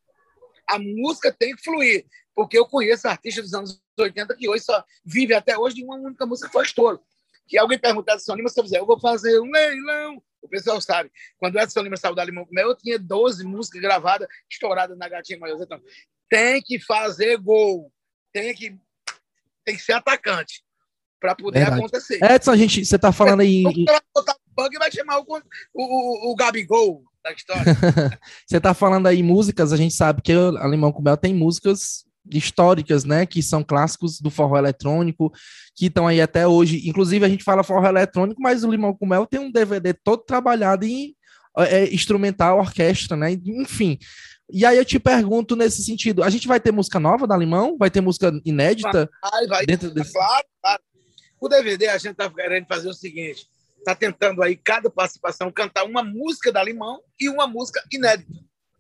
[0.68, 2.06] A música tem que fluir.
[2.36, 5.96] porque eu conheço artistas dos anos 80 que hoje só vive até hoje de uma
[5.96, 7.02] única música que foi estouro.
[7.48, 10.22] Que alguém perguntar Edson Lima, se eu fizer, eu vou fazer um leilão.
[10.46, 11.12] O pessoal sabe.
[11.38, 14.98] Quando o Edson Lima saiu da Limão com Mel, eu tinha 12 músicas gravadas, estouradas
[14.98, 15.62] na Gatinha Maior.
[15.62, 15.82] Então,
[16.30, 17.92] tem que fazer gol.
[18.32, 18.78] Tem que,
[19.66, 20.64] tem que ser atacante
[21.20, 21.80] para poder Verdade.
[21.80, 22.24] acontecer.
[22.24, 23.64] Edson, a gente, você está falando aí.
[23.66, 24.24] O
[24.56, 25.26] Bug vai chamar o,
[25.74, 27.64] o, o Gabigol da história.
[28.46, 32.06] você está falando aí músicas, a gente sabe que a Limão com Mel tem músicas
[32.32, 35.32] históricas, né, que são clássicos do forró eletrônico,
[35.76, 36.88] que estão aí até hoje.
[36.88, 40.24] Inclusive, a gente fala forró eletrônico, mas o Limão com Mel tem um DVD todo
[40.24, 41.16] trabalhado em
[41.58, 43.32] é, instrumental, orquestra, né?
[43.32, 43.98] Enfim.
[44.52, 47.78] E aí eu te pergunto nesse sentido, a gente vai ter música nova da Limão?
[47.78, 49.10] Vai ter música inédita?
[49.22, 49.66] Vai, vai.
[49.66, 50.14] Dentro desse...
[50.14, 50.84] Claro, claro.
[51.40, 53.48] O DVD a gente está querendo fazer o seguinte,
[53.80, 58.34] está tentando aí cada participação cantar uma música da Limão e uma música inédita.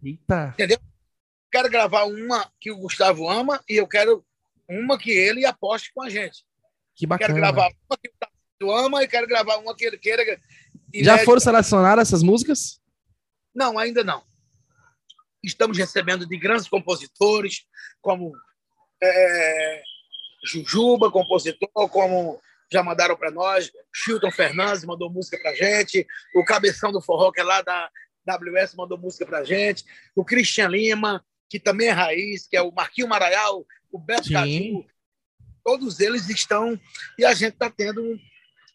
[0.03, 0.49] Eita.
[0.53, 0.79] Entendeu?
[1.55, 4.25] Quero gravar uma que o Gustavo ama e eu quero
[4.67, 6.43] uma que ele aposte com a gente.
[6.93, 7.33] Que bacana.
[7.33, 10.37] Quero gravar uma que o Gustavo ama e quero gravar uma que ele queira.
[10.93, 12.81] Já foram selecionadas essas músicas?
[13.53, 14.21] Não, ainda não.
[15.41, 17.65] Estamos recebendo de grandes compositores,
[18.01, 18.33] como
[19.01, 19.81] é,
[20.43, 26.91] Jujuba, compositor, como já mandaram para nós, Chilton Fernandes mandou música para gente, o Cabeção
[26.91, 27.89] do Forró, que é lá da
[28.27, 29.85] WS, mandou música para gente,
[30.15, 34.85] o Christian Lima, que também é raiz, que é o Marquinho Maraial, o Beto Caju,
[35.63, 36.79] todos eles estão,
[37.17, 38.19] e a gente está tendo.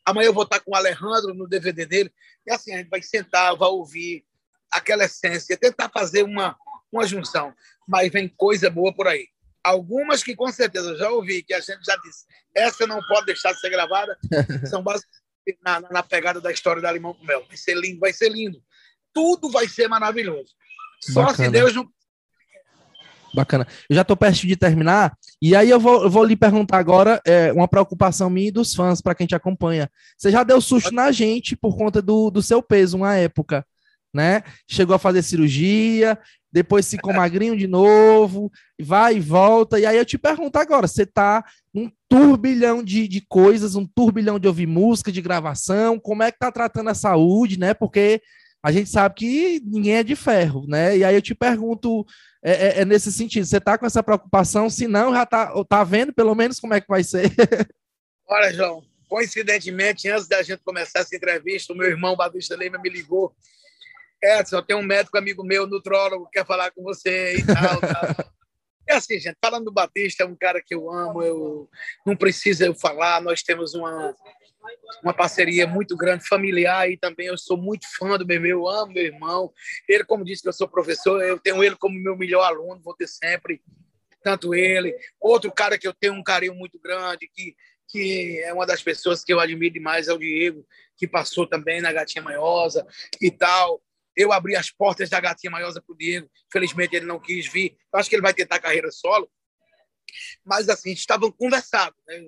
[0.05, 2.13] Amanhã eu vou estar com o Alejandro no DVD dele,
[2.47, 4.25] e assim, a gente vai sentar, vai ouvir
[4.71, 6.57] aquela essência, tentar fazer uma,
[6.93, 7.55] uma junção,
[7.87, 9.29] mas vem coisa boa por aí.
[9.63, 13.27] Algumas que com certeza eu já ouvi, que a gente já disse, essa não pode
[13.27, 14.17] deixar de ser gravada,
[14.69, 15.21] são basicamente
[15.63, 17.45] na, na pegada da história da Limão com Mel.
[17.47, 18.63] Vai ser lindo, vai ser lindo.
[19.13, 20.55] Tudo vai ser maravilhoso.
[21.01, 21.45] Só Bacana.
[21.45, 21.91] se Deus não
[23.33, 23.67] Bacana.
[23.89, 27.21] Eu já estou perto de terminar, e aí eu vou, eu vou lhe perguntar agora
[27.25, 29.89] é, uma preocupação minha e dos fãs, para quem te acompanha.
[30.19, 33.65] Você já deu susto na gente por conta do, do seu peso, uma época,
[34.13, 34.43] né?
[34.69, 36.19] Chegou a fazer cirurgia,
[36.53, 38.51] depois ficou magrinho de novo,
[38.81, 39.79] vai e volta.
[39.79, 44.39] E aí eu te pergunto agora: você está num turbilhão de, de coisas, um turbilhão
[44.39, 47.73] de ouvir música, de gravação, como é que tá tratando a saúde, né?
[47.73, 48.21] Porque
[48.63, 50.97] a gente sabe que ninguém é de ferro, né?
[50.97, 52.07] E aí eu te pergunto
[52.43, 54.69] é, é, é nesse sentido, você está com essa preocupação?
[54.69, 57.25] Se não, já está tá vendo pelo menos como é que vai ser?
[58.29, 62.89] Olha, João, coincidentemente, antes da gente começar essa entrevista, o meu irmão Batista Lima me
[62.89, 63.35] ligou.
[64.23, 68.33] Edson, tem um médico amigo meu, nutrólogo, que quer falar com você e tal, tal.
[68.87, 71.69] É assim, gente, falando do Batista, é um cara que eu amo, eu
[72.05, 74.15] não precisa eu falar, nós temos uma
[75.03, 78.69] uma parceria muito grande, familiar, e também eu sou muito fã do meu irmão, eu
[78.69, 79.53] amo meu irmão.
[79.89, 82.95] Ele, como disse que eu sou professor, eu tenho ele como meu melhor aluno, vou
[82.95, 83.63] ter sempre,
[84.23, 84.95] tanto ele.
[85.21, 87.55] Outro cara que eu tenho um carinho muito grande, que,
[87.89, 91.81] que é uma das pessoas que eu admiro demais, é o Diego, que passou também
[91.81, 92.87] na Gatinha Manhosa
[93.21, 93.83] e tal.
[94.15, 97.77] Eu abri as portas da Gatinha Manhosa para o Diego, felizmente ele não quis vir.
[97.93, 99.31] Eu acho que ele vai tentar carreira solo.
[100.45, 101.99] Mas, assim, estavam conversados.
[102.07, 102.21] Né?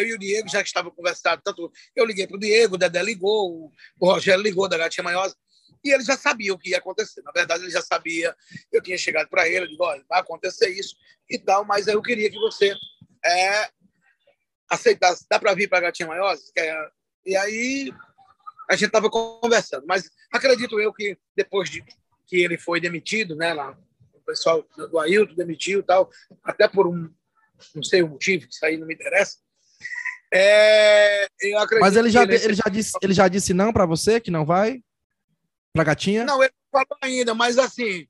[0.00, 3.02] Eu e o Diego já estavam conversando, tanto eu liguei para o Diego, o Dedé
[3.02, 5.36] ligou, o Rogério ligou da Gatinha Manhosa,
[5.82, 7.22] e ele já sabia o que ia acontecer.
[7.22, 8.34] Na verdade, ele já sabia,
[8.70, 10.94] eu tinha chegado para ele, digo, olha, vai acontecer isso
[11.28, 12.74] e tal, mas eu queria que você
[13.24, 13.68] é,
[14.68, 16.42] aceitasse, dá para vir para a Gatinha Manhosa?
[17.24, 17.92] E aí
[18.68, 21.84] a gente estava conversando, mas acredito eu que depois de
[22.26, 23.76] que ele foi demitido, né, lá,
[24.14, 26.08] o pessoal do Ailton demitiu tal,
[26.44, 27.12] até por um,
[27.74, 29.38] não sei o motivo, isso aí não me interessa,
[30.32, 31.28] é,
[31.80, 34.44] Mas ele já, ele, ele já disse, ele já disse não para você que não
[34.44, 34.80] vai
[35.72, 36.24] para gatinha?
[36.24, 38.06] Não, ele não falou ainda, mas assim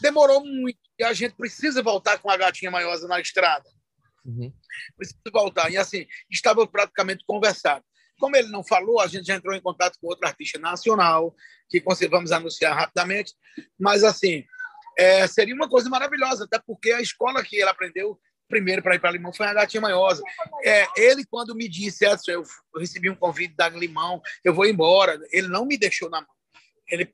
[0.00, 3.68] demorou muito e a gente precisa voltar com a gatinha maiosa na estrada.
[4.24, 4.52] Uhum.
[4.96, 7.84] Precisa voltar e assim estava praticamente conversado.
[8.18, 11.34] Como ele não falou, a gente já entrou em contato com outro artista nacional
[11.68, 13.34] que vamos anunciar rapidamente.
[13.78, 14.44] Mas assim
[14.98, 19.00] é, seria uma coisa maravilhosa, até porque a escola que ele aprendeu primeiro para ir
[19.00, 20.22] para Limão foi a Gatinha Manhosa.
[20.62, 22.44] É, ele, quando me disse, Edson, eu
[22.76, 26.30] recebi um convite da Limão, eu vou embora, ele não me deixou na mão.
[26.88, 27.12] Ele,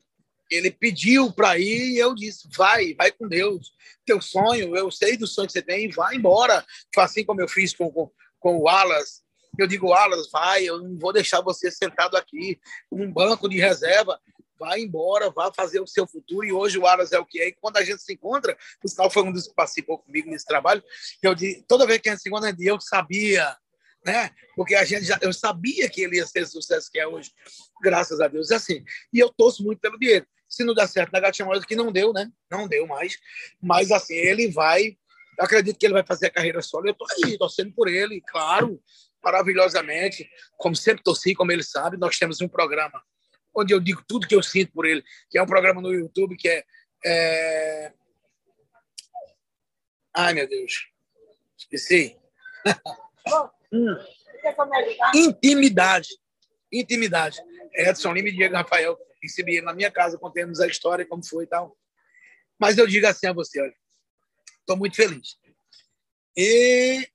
[0.50, 3.72] ele pediu para ir e eu disse, vai, vai com Deus.
[4.04, 6.64] Teu sonho, eu sei do sonho que você tem, vai embora.
[6.96, 9.22] Assim como eu fiz com, com, com o Alas.
[9.58, 12.58] Eu digo, Alas, vai, eu não vou deixar você sentado aqui
[12.90, 14.18] num banco de reserva
[14.62, 16.46] vá embora, vá fazer o seu futuro.
[16.46, 17.48] E hoje o Aras é o que é.
[17.48, 20.46] E quando a gente se encontra, o sinal foi um dos que participou comigo nesse
[20.46, 20.82] trabalho.
[21.20, 21.34] Eu
[21.66, 23.56] toda vez que a gente se encontra, eu sabia,
[24.06, 24.30] né?
[24.54, 27.32] Porque a gente já, eu sabia que ele ia ser o sucesso que é hoje,
[27.82, 28.52] graças a Deus.
[28.52, 28.84] É assim.
[29.12, 30.26] E eu torço muito pelo Diego.
[30.48, 32.30] Se não der certo na Gatinha Maior, que não deu, né?
[32.48, 33.16] Não deu mais.
[33.60, 34.96] Mas assim, ele vai
[35.38, 36.86] Eu acredito que ele vai fazer a carreira solo.
[36.86, 38.80] Eu estou aí, torcendo por ele, claro,
[39.24, 40.28] maravilhosamente.
[40.56, 43.02] Como sempre torci, como ele sabe, nós temos um programa
[43.54, 46.36] onde eu digo tudo que eu sinto por ele, que é um programa no YouTube
[46.36, 46.64] que é.
[47.04, 47.92] é...
[50.14, 50.88] Ai, meu Deus.
[51.56, 52.18] Esqueci.
[53.72, 53.96] hum.
[55.14, 56.08] Intimidade.
[56.70, 57.38] Intimidade.
[57.74, 61.46] Edson Lima e Diego Rafael recebi na minha casa, contemos a história, como foi e
[61.46, 61.76] tal.
[62.58, 63.74] Mas eu digo assim a você, olha,
[64.60, 65.36] estou muito feliz.
[66.36, 67.08] E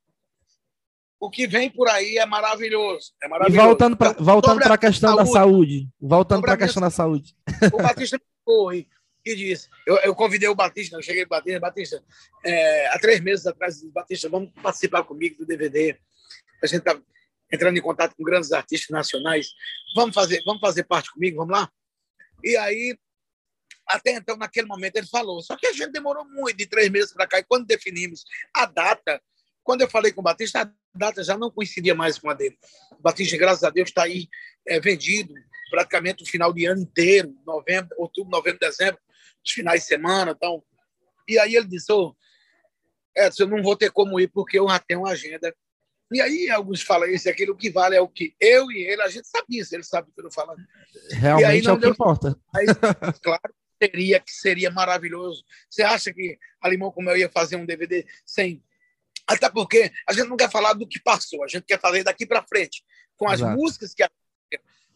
[1.20, 3.14] o que vem por aí é maravilhoso.
[3.22, 3.64] É maravilhoso.
[3.64, 5.90] E voltando para voltando a questão saúde, da saúde.
[6.00, 7.36] Voltando para a questão da saúde.
[7.74, 8.88] O Batista foi
[9.26, 9.70] e disse.
[9.86, 12.04] Eu, eu, convidei o Batista, eu cheguei o Batista, Batista,
[12.46, 15.98] é, há três meses atrás, Batista, vamos participar comigo do DVD.
[16.64, 17.00] A gente está
[17.52, 19.50] entrando em contato com grandes artistas nacionais.
[19.96, 21.70] Vamos fazer, vamos fazer parte comigo, vamos lá?
[22.44, 22.98] E aí,
[23.88, 25.42] até então, naquele momento, ele falou.
[25.42, 27.40] Só que a gente demorou muito, de três meses para cá.
[27.40, 29.22] E quando definimos a data,
[29.64, 32.58] quando eu falei com o Batista, a data já não coincidia mais com a dele.
[32.92, 34.28] O Batista, graças a Deus, está aí
[34.66, 35.34] é, vendido
[35.70, 39.00] praticamente o final de ano inteiro, novembro, outubro, novembro, dezembro,
[39.46, 40.32] os finais de semana.
[40.36, 40.64] Então.
[41.28, 42.16] E aí ele disse, oh,
[43.16, 45.54] Edson, eu não vou ter como ir porque eu já tenho uma agenda
[46.12, 48.84] e aí alguns falam isso e aquilo, o que vale é o que eu e
[48.84, 50.62] ele, a gente sabe isso, ele sabe o que eu falando.
[51.12, 52.40] Realmente é o que importa.
[52.56, 52.66] Aí,
[53.22, 55.44] claro, seria que seria maravilhoso.
[55.70, 58.64] Você acha que a Limão como eu ia fazer um DVD sem...
[59.28, 62.26] Até porque a gente não quer falar do que passou, a gente quer fazer daqui
[62.26, 62.84] para frente,
[63.18, 63.58] com as Exato.
[63.58, 64.04] músicas que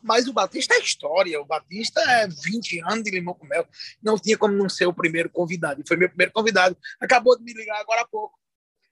[0.01, 3.67] mas o Batista é história, o Batista é 20 anos de Limão com Mel.
[4.01, 5.81] Não tinha como não ser o primeiro convidado.
[5.81, 6.75] E foi meu primeiro convidado.
[6.99, 8.35] Acabou de me ligar agora há pouco.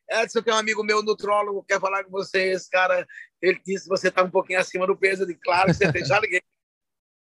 [0.09, 3.05] Edson, que é um amigo meu, nutrólogo, quer falar com vocês, cara.
[3.41, 5.25] Ele disse que você está um pouquinho acima do peso.
[5.25, 6.41] de claro, você tem, já liguei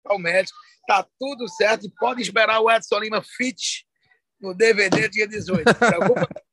[0.06, 0.58] ao médico.
[0.88, 3.86] Tá tudo certo e pode esperar o Edson Lima Fit
[4.40, 5.64] no DVD dia 18.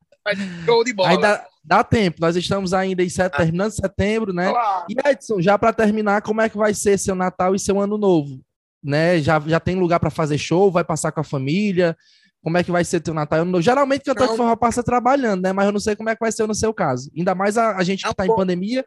[0.64, 1.10] Show de bola.
[1.10, 1.18] Aí
[1.64, 4.50] dá, tempo, nós estamos ainda em set, terminando setembro, né?
[4.50, 4.86] Olá.
[4.88, 7.98] E Edson, já para terminar, como é que vai ser seu Natal e seu Ano
[7.98, 8.40] Novo?
[8.82, 9.20] Né?
[9.20, 10.70] Já, já tem lugar para fazer show?
[10.70, 11.96] Vai passar com a família?
[12.42, 13.38] como é que vai ser teu Natal.
[13.38, 15.52] Eu não, geralmente cantor de forró passa trabalhando, né?
[15.52, 17.10] Mas eu não sei como é que vai ser no seu caso.
[17.16, 18.84] Ainda mais a, a gente que está em pandemia.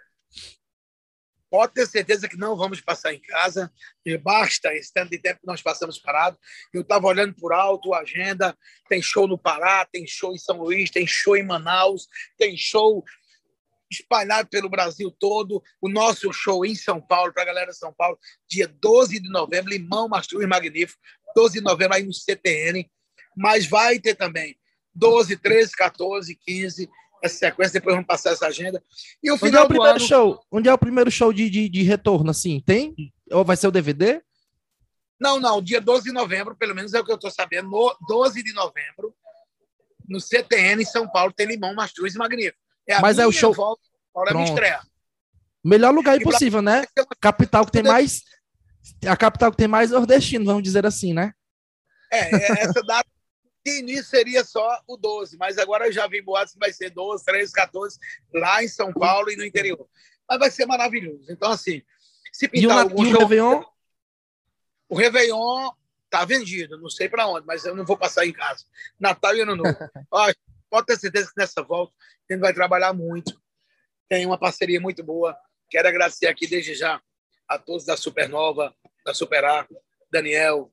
[1.50, 3.72] Pode ter certeza que não vamos passar em casa.
[4.06, 6.38] E basta esse tanto de tempo que nós passamos parado.
[6.74, 8.58] Eu estava olhando por alto a agenda.
[8.90, 13.04] Tem show no Pará, tem show em São Luís, tem show em Manaus, tem show
[13.90, 15.62] espalhado pelo Brasil todo.
[15.82, 18.18] O nosso show em São Paulo, para a galera de São Paulo,
[18.50, 21.02] dia 12 de novembro, Limão Mastruz Magnífico.
[21.36, 22.90] 12 de novembro aí no CTN
[23.36, 24.58] mas vai ter também
[24.94, 26.90] 12, 13, 14, 15,
[27.26, 28.82] essa sequência, depois vamos passar essa agenda.
[29.22, 30.08] E o final Onde é o primeiro ano...
[30.08, 30.46] show?
[30.52, 32.60] Onde é o primeiro show de, de, de, retorno, assim?
[32.60, 32.96] Tem?
[33.32, 34.22] Ou vai ser o DVD?
[35.20, 37.96] Não, não, dia 12 de novembro, pelo menos é o que eu estou sabendo, no
[38.08, 39.16] 12 de novembro,
[40.08, 42.58] no CTN em São Paulo, tem Limão, Mastruz e Magnífico.
[42.88, 43.54] É Mas é o show...
[43.54, 43.82] Volta,
[44.28, 44.82] é a minha estreia.
[45.64, 46.86] Melhor lugar impossível, né?
[47.20, 48.22] Capital que tem mais...
[49.08, 51.34] A capital que tem mais nordestino, vamos dizer assim, né?
[52.12, 53.15] É, é essa data
[53.66, 56.92] de início seria só o 12, mas agora eu já vi boatos que vai ser
[56.92, 58.00] 12, 13, 14,
[58.32, 59.88] lá em São Paulo e no interior.
[60.30, 61.26] Mas vai ser maravilhoso.
[61.32, 61.82] Então, assim,
[62.32, 63.64] se pintar e o, algum e o Réveillon?
[64.88, 65.72] O Réveillon
[66.12, 68.66] tá vendido, não sei para onde, mas eu não vou passar em casa.
[69.00, 69.76] Natal e Ano Novo.
[70.12, 70.32] Ó,
[70.70, 71.92] pode ter certeza que nessa volta
[72.30, 73.42] a gente vai trabalhar muito.
[74.08, 75.36] Tem uma parceria muito boa.
[75.72, 77.02] Quero agradecer aqui desde já
[77.48, 79.68] a todos da Supernova, da Superar,
[80.12, 80.72] Daniel,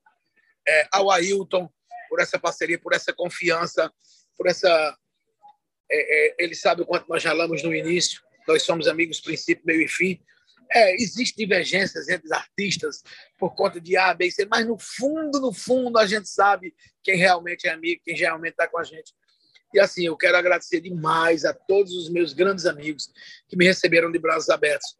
[0.67, 1.71] é, ao Ailton,
[2.13, 3.91] por essa parceria, por essa confiança,
[4.37, 4.95] por essa.
[5.89, 9.81] É, é, ele sabe o quanto nós falamos no início, nós somos amigos, princípio, meio
[9.81, 10.21] e fim.
[10.71, 13.01] É, existem divergências entre os artistas
[13.39, 16.75] por conta de A, B e C, mas no fundo, no fundo, a gente sabe
[17.03, 19.11] quem realmente é amigo, quem realmente está com a gente.
[19.73, 23.11] E assim, eu quero agradecer demais a todos os meus grandes amigos
[23.49, 24.95] que me receberam de braços abertos,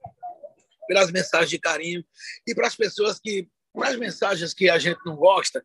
[0.87, 2.03] pelas mensagens de carinho
[2.47, 5.63] e para as pessoas que, para as mensagens que a gente não gosta,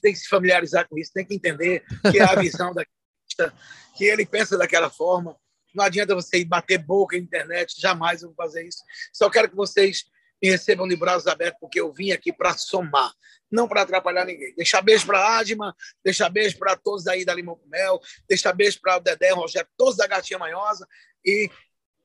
[0.00, 2.84] tem que se familiarizar com isso, tem que entender que é a visão da
[3.96, 5.36] que ele pensa daquela forma.
[5.74, 8.82] Não adianta você ir bater boca na internet, jamais eu vou fazer isso.
[9.12, 10.04] Só quero que vocês
[10.42, 13.12] me recebam de braços abertos, porque eu vim aqui para somar,
[13.50, 14.54] não para atrapalhar ninguém.
[14.56, 18.52] Deixar beijo para a Adma, deixar beijo para todos aí da Limão com Mel, deixar
[18.52, 20.86] beijo para o Dedé, o Rogério, todos da Gatinha Manhosa,
[21.24, 21.50] e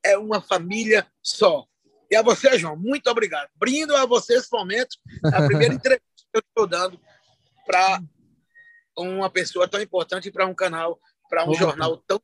[0.04, 1.66] é uma família só.
[2.10, 3.48] E a você, João, muito obrigado.
[3.56, 7.00] Brindo a você esse momento, a primeira entrevista que eu estou dando
[7.66, 8.00] para
[8.96, 10.98] uma pessoa tão importante, para um canal,
[11.28, 12.20] para um jornal tão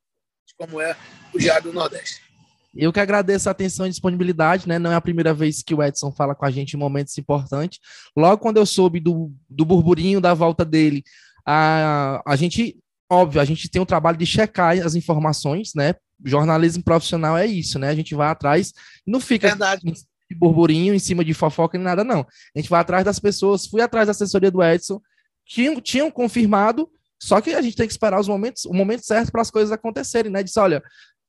[0.56, 0.96] como é
[1.34, 2.20] o Diário do Nordeste.
[2.74, 4.78] Eu que agradeço a atenção e disponibilidade, né?
[4.78, 7.78] Não é a primeira vez que o Edson fala com a gente em momentos importantes.
[8.16, 11.02] Logo quando eu soube do, do burburinho da volta dele,
[11.44, 12.78] a, a gente
[13.10, 15.94] óbvio, a gente tem o trabalho de checar as informações, né?
[16.24, 17.88] Jornalismo profissional é isso, né?
[17.88, 18.72] A gente vai atrás,
[19.06, 19.82] não fica Verdade.
[19.82, 22.20] de burburinho em cima de fofoca nem nada, não.
[22.20, 24.98] A gente vai atrás das pessoas, fui atrás da assessoria do Edson,
[25.46, 26.90] tinham, tinham confirmado,
[27.20, 29.70] só que a gente tem que esperar os momentos, o momento certo para as coisas
[29.70, 30.42] acontecerem, né?
[30.42, 30.82] Disse, olha,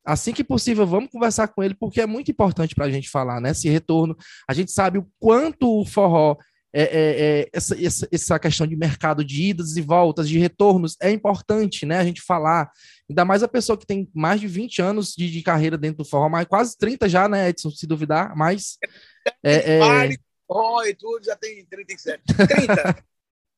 [0.04, 3.40] assim que possível, vamos conversar com ele, porque é muito importante para a gente falar,
[3.40, 3.52] né?
[3.52, 4.18] Esse retorno.
[4.50, 6.38] A gente sabe o quanto o forró,
[6.76, 10.98] é, é, é, essa, essa, essa, questão de mercado de idas e voltas, de retornos,
[11.00, 12.00] é importante, né?
[12.00, 12.72] A gente falar.
[13.08, 16.10] Ainda mais a pessoa que tem mais de 20 anos de, de carreira dentro do
[16.10, 18.80] forró, mas quase 30 já, né, Edson, se duvidar, mas.
[19.44, 20.18] É, é...
[20.48, 22.24] forró e tudo, já tem 37.
[22.26, 23.04] 30.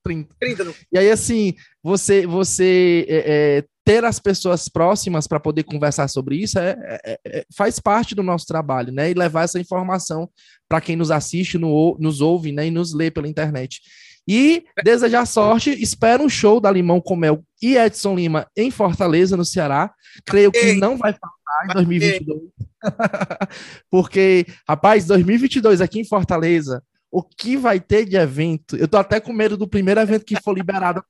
[0.05, 0.35] 30.
[0.39, 6.07] 30 E aí, assim, você, você é, é, ter as pessoas próximas para poder conversar
[6.07, 9.09] sobre isso é, é, é, faz parte do nosso trabalho, né?
[9.09, 10.29] E levar essa informação
[10.69, 12.67] para quem nos assiste, no, nos ouve né?
[12.67, 13.81] e nos lê pela internet.
[14.27, 19.37] E desejar sorte, espero um show da Limão com Mel e Edson Lima em Fortaleza,
[19.37, 19.91] no Ceará.
[20.25, 22.41] Creio que não vai faltar em 2022.
[23.89, 26.81] Porque, rapaz, 2022 aqui em Fortaleza,
[27.15, 28.75] o que vai ter de evento?
[28.75, 31.01] Eu tô até com medo do primeiro evento que for liberado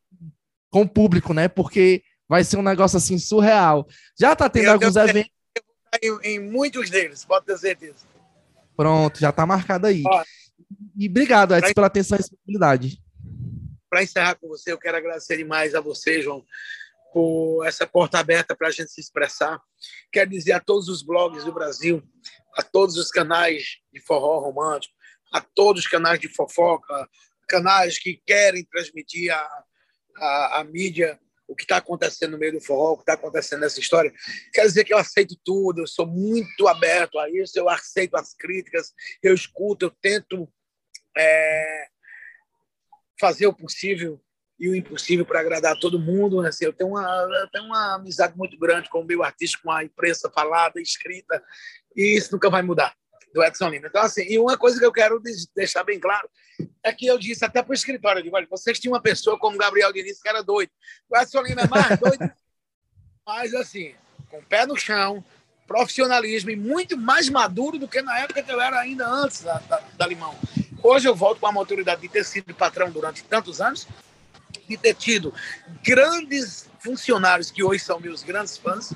[0.69, 1.47] com o público, né?
[1.47, 3.87] Porque vai ser um negócio assim surreal.
[4.15, 5.31] Já tá tendo eu alguns eventos.
[5.99, 8.05] Em, em, muitos deles, pode ter certeza.
[8.77, 10.03] Pronto, já tá marcado aí.
[10.05, 10.23] Ó,
[10.95, 13.01] e obrigado, Edson, pela atenção e disponibilidade.
[13.89, 16.45] Para encerrar com você, eu quero agradecer demais a você, João,
[17.11, 19.59] por essa porta aberta para a gente se expressar.
[20.11, 22.03] Quero dizer a todos os blogs do Brasil,
[22.55, 24.93] a todos os canais de forró romântico,
[25.35, 27.09] a todos os canais de fofoca,
[27.49, 29.63] canais que querem transmitir a,
[30.15, 33.59] a, a mídia, o que está acontecendo no meio do forró, o que está acontecendo
[33.59, 34.13] nessa história.
[34.53, 38.33] Quer dizer que eu aceito tudo, eu sou muito aberto a isso, eu aceito as
[38.33, 40.47] críticas, eu escuto, eu tento
[41.17, 41.87] é,
[43.19, 44.21] fazer o possível
[44.57, 46.41] e o impossível para agradar todo mundo.
[46.41, 46.47] Né?
[46.47, 47.03] Assim, eu, tenho uma,
[47.41, 51.43] eu tenho uma amizade muito grande com o meu artista, com a imprensa falada, escrita,
[51.93, 52.95] e isso nunca vai mudar
[53.35, 53.87] do Edson Lima.
[53.87, 55.21] Então, assim, e uma coisa que eu quero
[55.53, 56.27] deixar bem claro
[56.81, 59.37] é que eu disse até para o escritório, eu digo, olha, vocês tinham uma pessoa
[59.37, 60.71] como Gabriel Diniz que era doido.
[61.09, 62.31] O Edson Lima é mais doido,
[63.27, 63.93] mas assim,
[64.29, 65.21] com o pé no chão,
[65.67, 69.59] profissionalismo e muito mais maduro do que na época que eu era ainda antes da,
[69.59, 70.33] da, da Limão.
[70.81, 73.85] Hoje eu volto com a maturidade de ter sido patrão durante tantos anos,
[74.65, 75.33] de ter tido
[75.83, 78.93] grandes funcionários que hoje são meus grandes fãs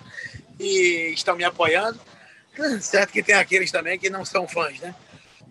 [0.57, 1.99] e estão me apoiando
[2.82, 4.93] Certo que tem aqueles também que não são fãs, né?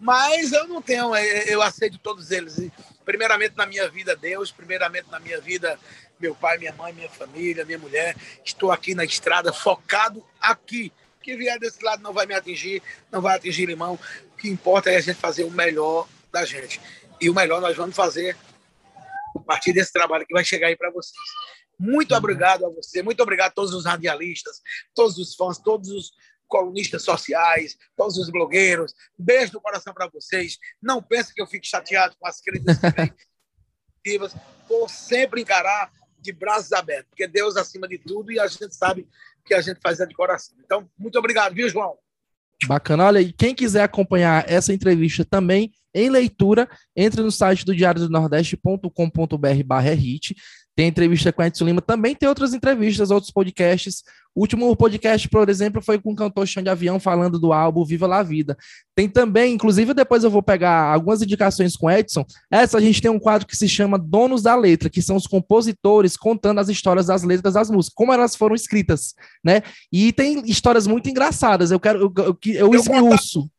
[0.00, 2.70] Mas eu não tenho, é, eu aceito todos eles.
[3.04, 5.78] Primeiramente na minha vida, Deus, primeiramente na minha vida,
[6.20, 8.16] meu pai, minha mãe, minha família, minha mulher.
[8.44, 10.92] Estou aqui na estrada, focado aqui.
[11.20, 13.98] Que vier desse lado não vai me atingir, não vai atingir limão.
[14.32, 16.80] O que importa é a gente fazer o melhor da gente.
[17.20, 18.36] E o melhor nós vamos fazer
[19.34, 21.16] a partir desse trabalho que vai chegar aí para vocês.
[21.78, 24.60] Muito obrigado a você, muito obrigado a todos os radialistas,
[24.94, 26.12] todos os fãs, todos os,
[26.48, 28.92] colunistas sociais, todos os blogueiros.
[29.16, 30.58] Beijo no coração para vocês.
[30.82, 34.34] Não pense que eu fique chateado com as críticas negativas.
[34.68, 39.06] Vou sempre encarar de braços abertos, porque Deus acima de tudo e a gente sabe
[39.44, 40.56] que a gente faz é de coração.
[40.64, 41.96] Então, muito obrigado, viu, João?
[42.66, 43.04] Bacana.
[43.04, 48.00] Olha, e quem quiser acompanhar essa entrevista também em leitura, entre no site do diário
[48.00, 50.34] do nordeste.com.br barra hit
[50.78, 54.04] tem entrevista com Edson Lima, também tem outras entrevistas, outros podcasts.
[54.32, 57.84] O último podcast, por exemplo, foi com o cantor Chão de Avião falando do álbum
[57.84, 58.56] Viva la Vida.
[58.94, 62.24] Tem também, inclusive depois eu vou pegar algumas indicações com Edson.
[62.48, 65.26] Essa a gente tem um quadro que se chama Donos da Letra, que são os
[65.26, 69.14] compositores contando as histórias das letras das músicas, como elas foram escritas,
[69.44, 69.64] né?
[69.92, 71.72] E tem histórias muito engraçadas.
[71.72, 73.50] Eu quero, eu, eu, eu, eu esmiuço.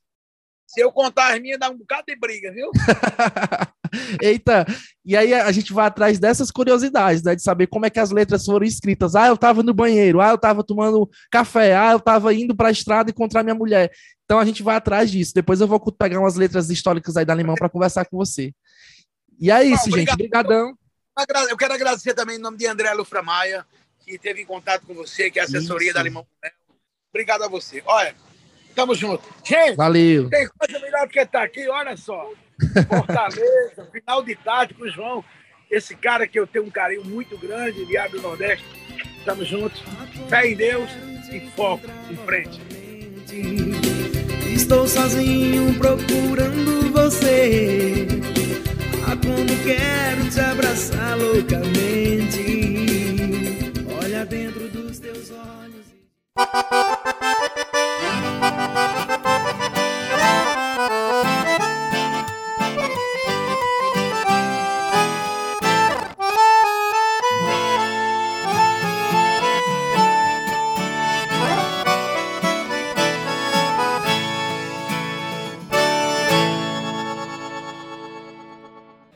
[0.70, 2.70] Se eu contar as minhas, dá um bocado de briga, viu?
[4.22, 4.68] Eita,
[5.04, 7.36] e aí a gente vai atrás dessas curiosidades, né?
[7.36, 9.16] De saber como é que as letras foram escritas.
[9.16, 12.70] Ah, eu tava no banheiro, ah, eu tava tomando café, ah, eu tava indo pra
[12.70, 13.92] estrada encontrar minha mulher.
[14.26, 15.34] Então a gente vai atrás disso.
[15.34, 18.54] Depois eu vou pegar umas letras históricas aí da Alemão para conversar com você.
[19.40, 20.14] E é isso, Bom, gente.
[20.14, 20.78] Obrigadão.
[21.50, 23.66] Eu quero agradecer também em nome de André Lufra Maia,
[24.06, 25.96] que teve em contato com você, que é a assessoria isso.
[25.96, 26.28] da Alemão.
[27.12, 27.82] Obrigado a você.
[27.88, 28.16] Olha,
[28.76, 29.24] Tamo junto.
[29.44, 30.30] Gente, Valeu.
[30.30, 32.32] tem coisa melhor do que estar tá aqui, olha só.
[32.88, 35.24] Fortaleza, final de tarde com o João.
[35.70, 38.66] Esse cara que eu tenho um carinho muito grande, Diário do Nordeste.
[39.24, 39.84] Tamo juntos.
[40.28, 40.90] Fé em Deus
[41.32, 42.60] e foco em frente.
[44.54, 48.08] Estou sozinho procurando você.
[49.06, 52.40] Ah, como quero te abraçar loucamente.
[54.02, 54.70] Olha dentro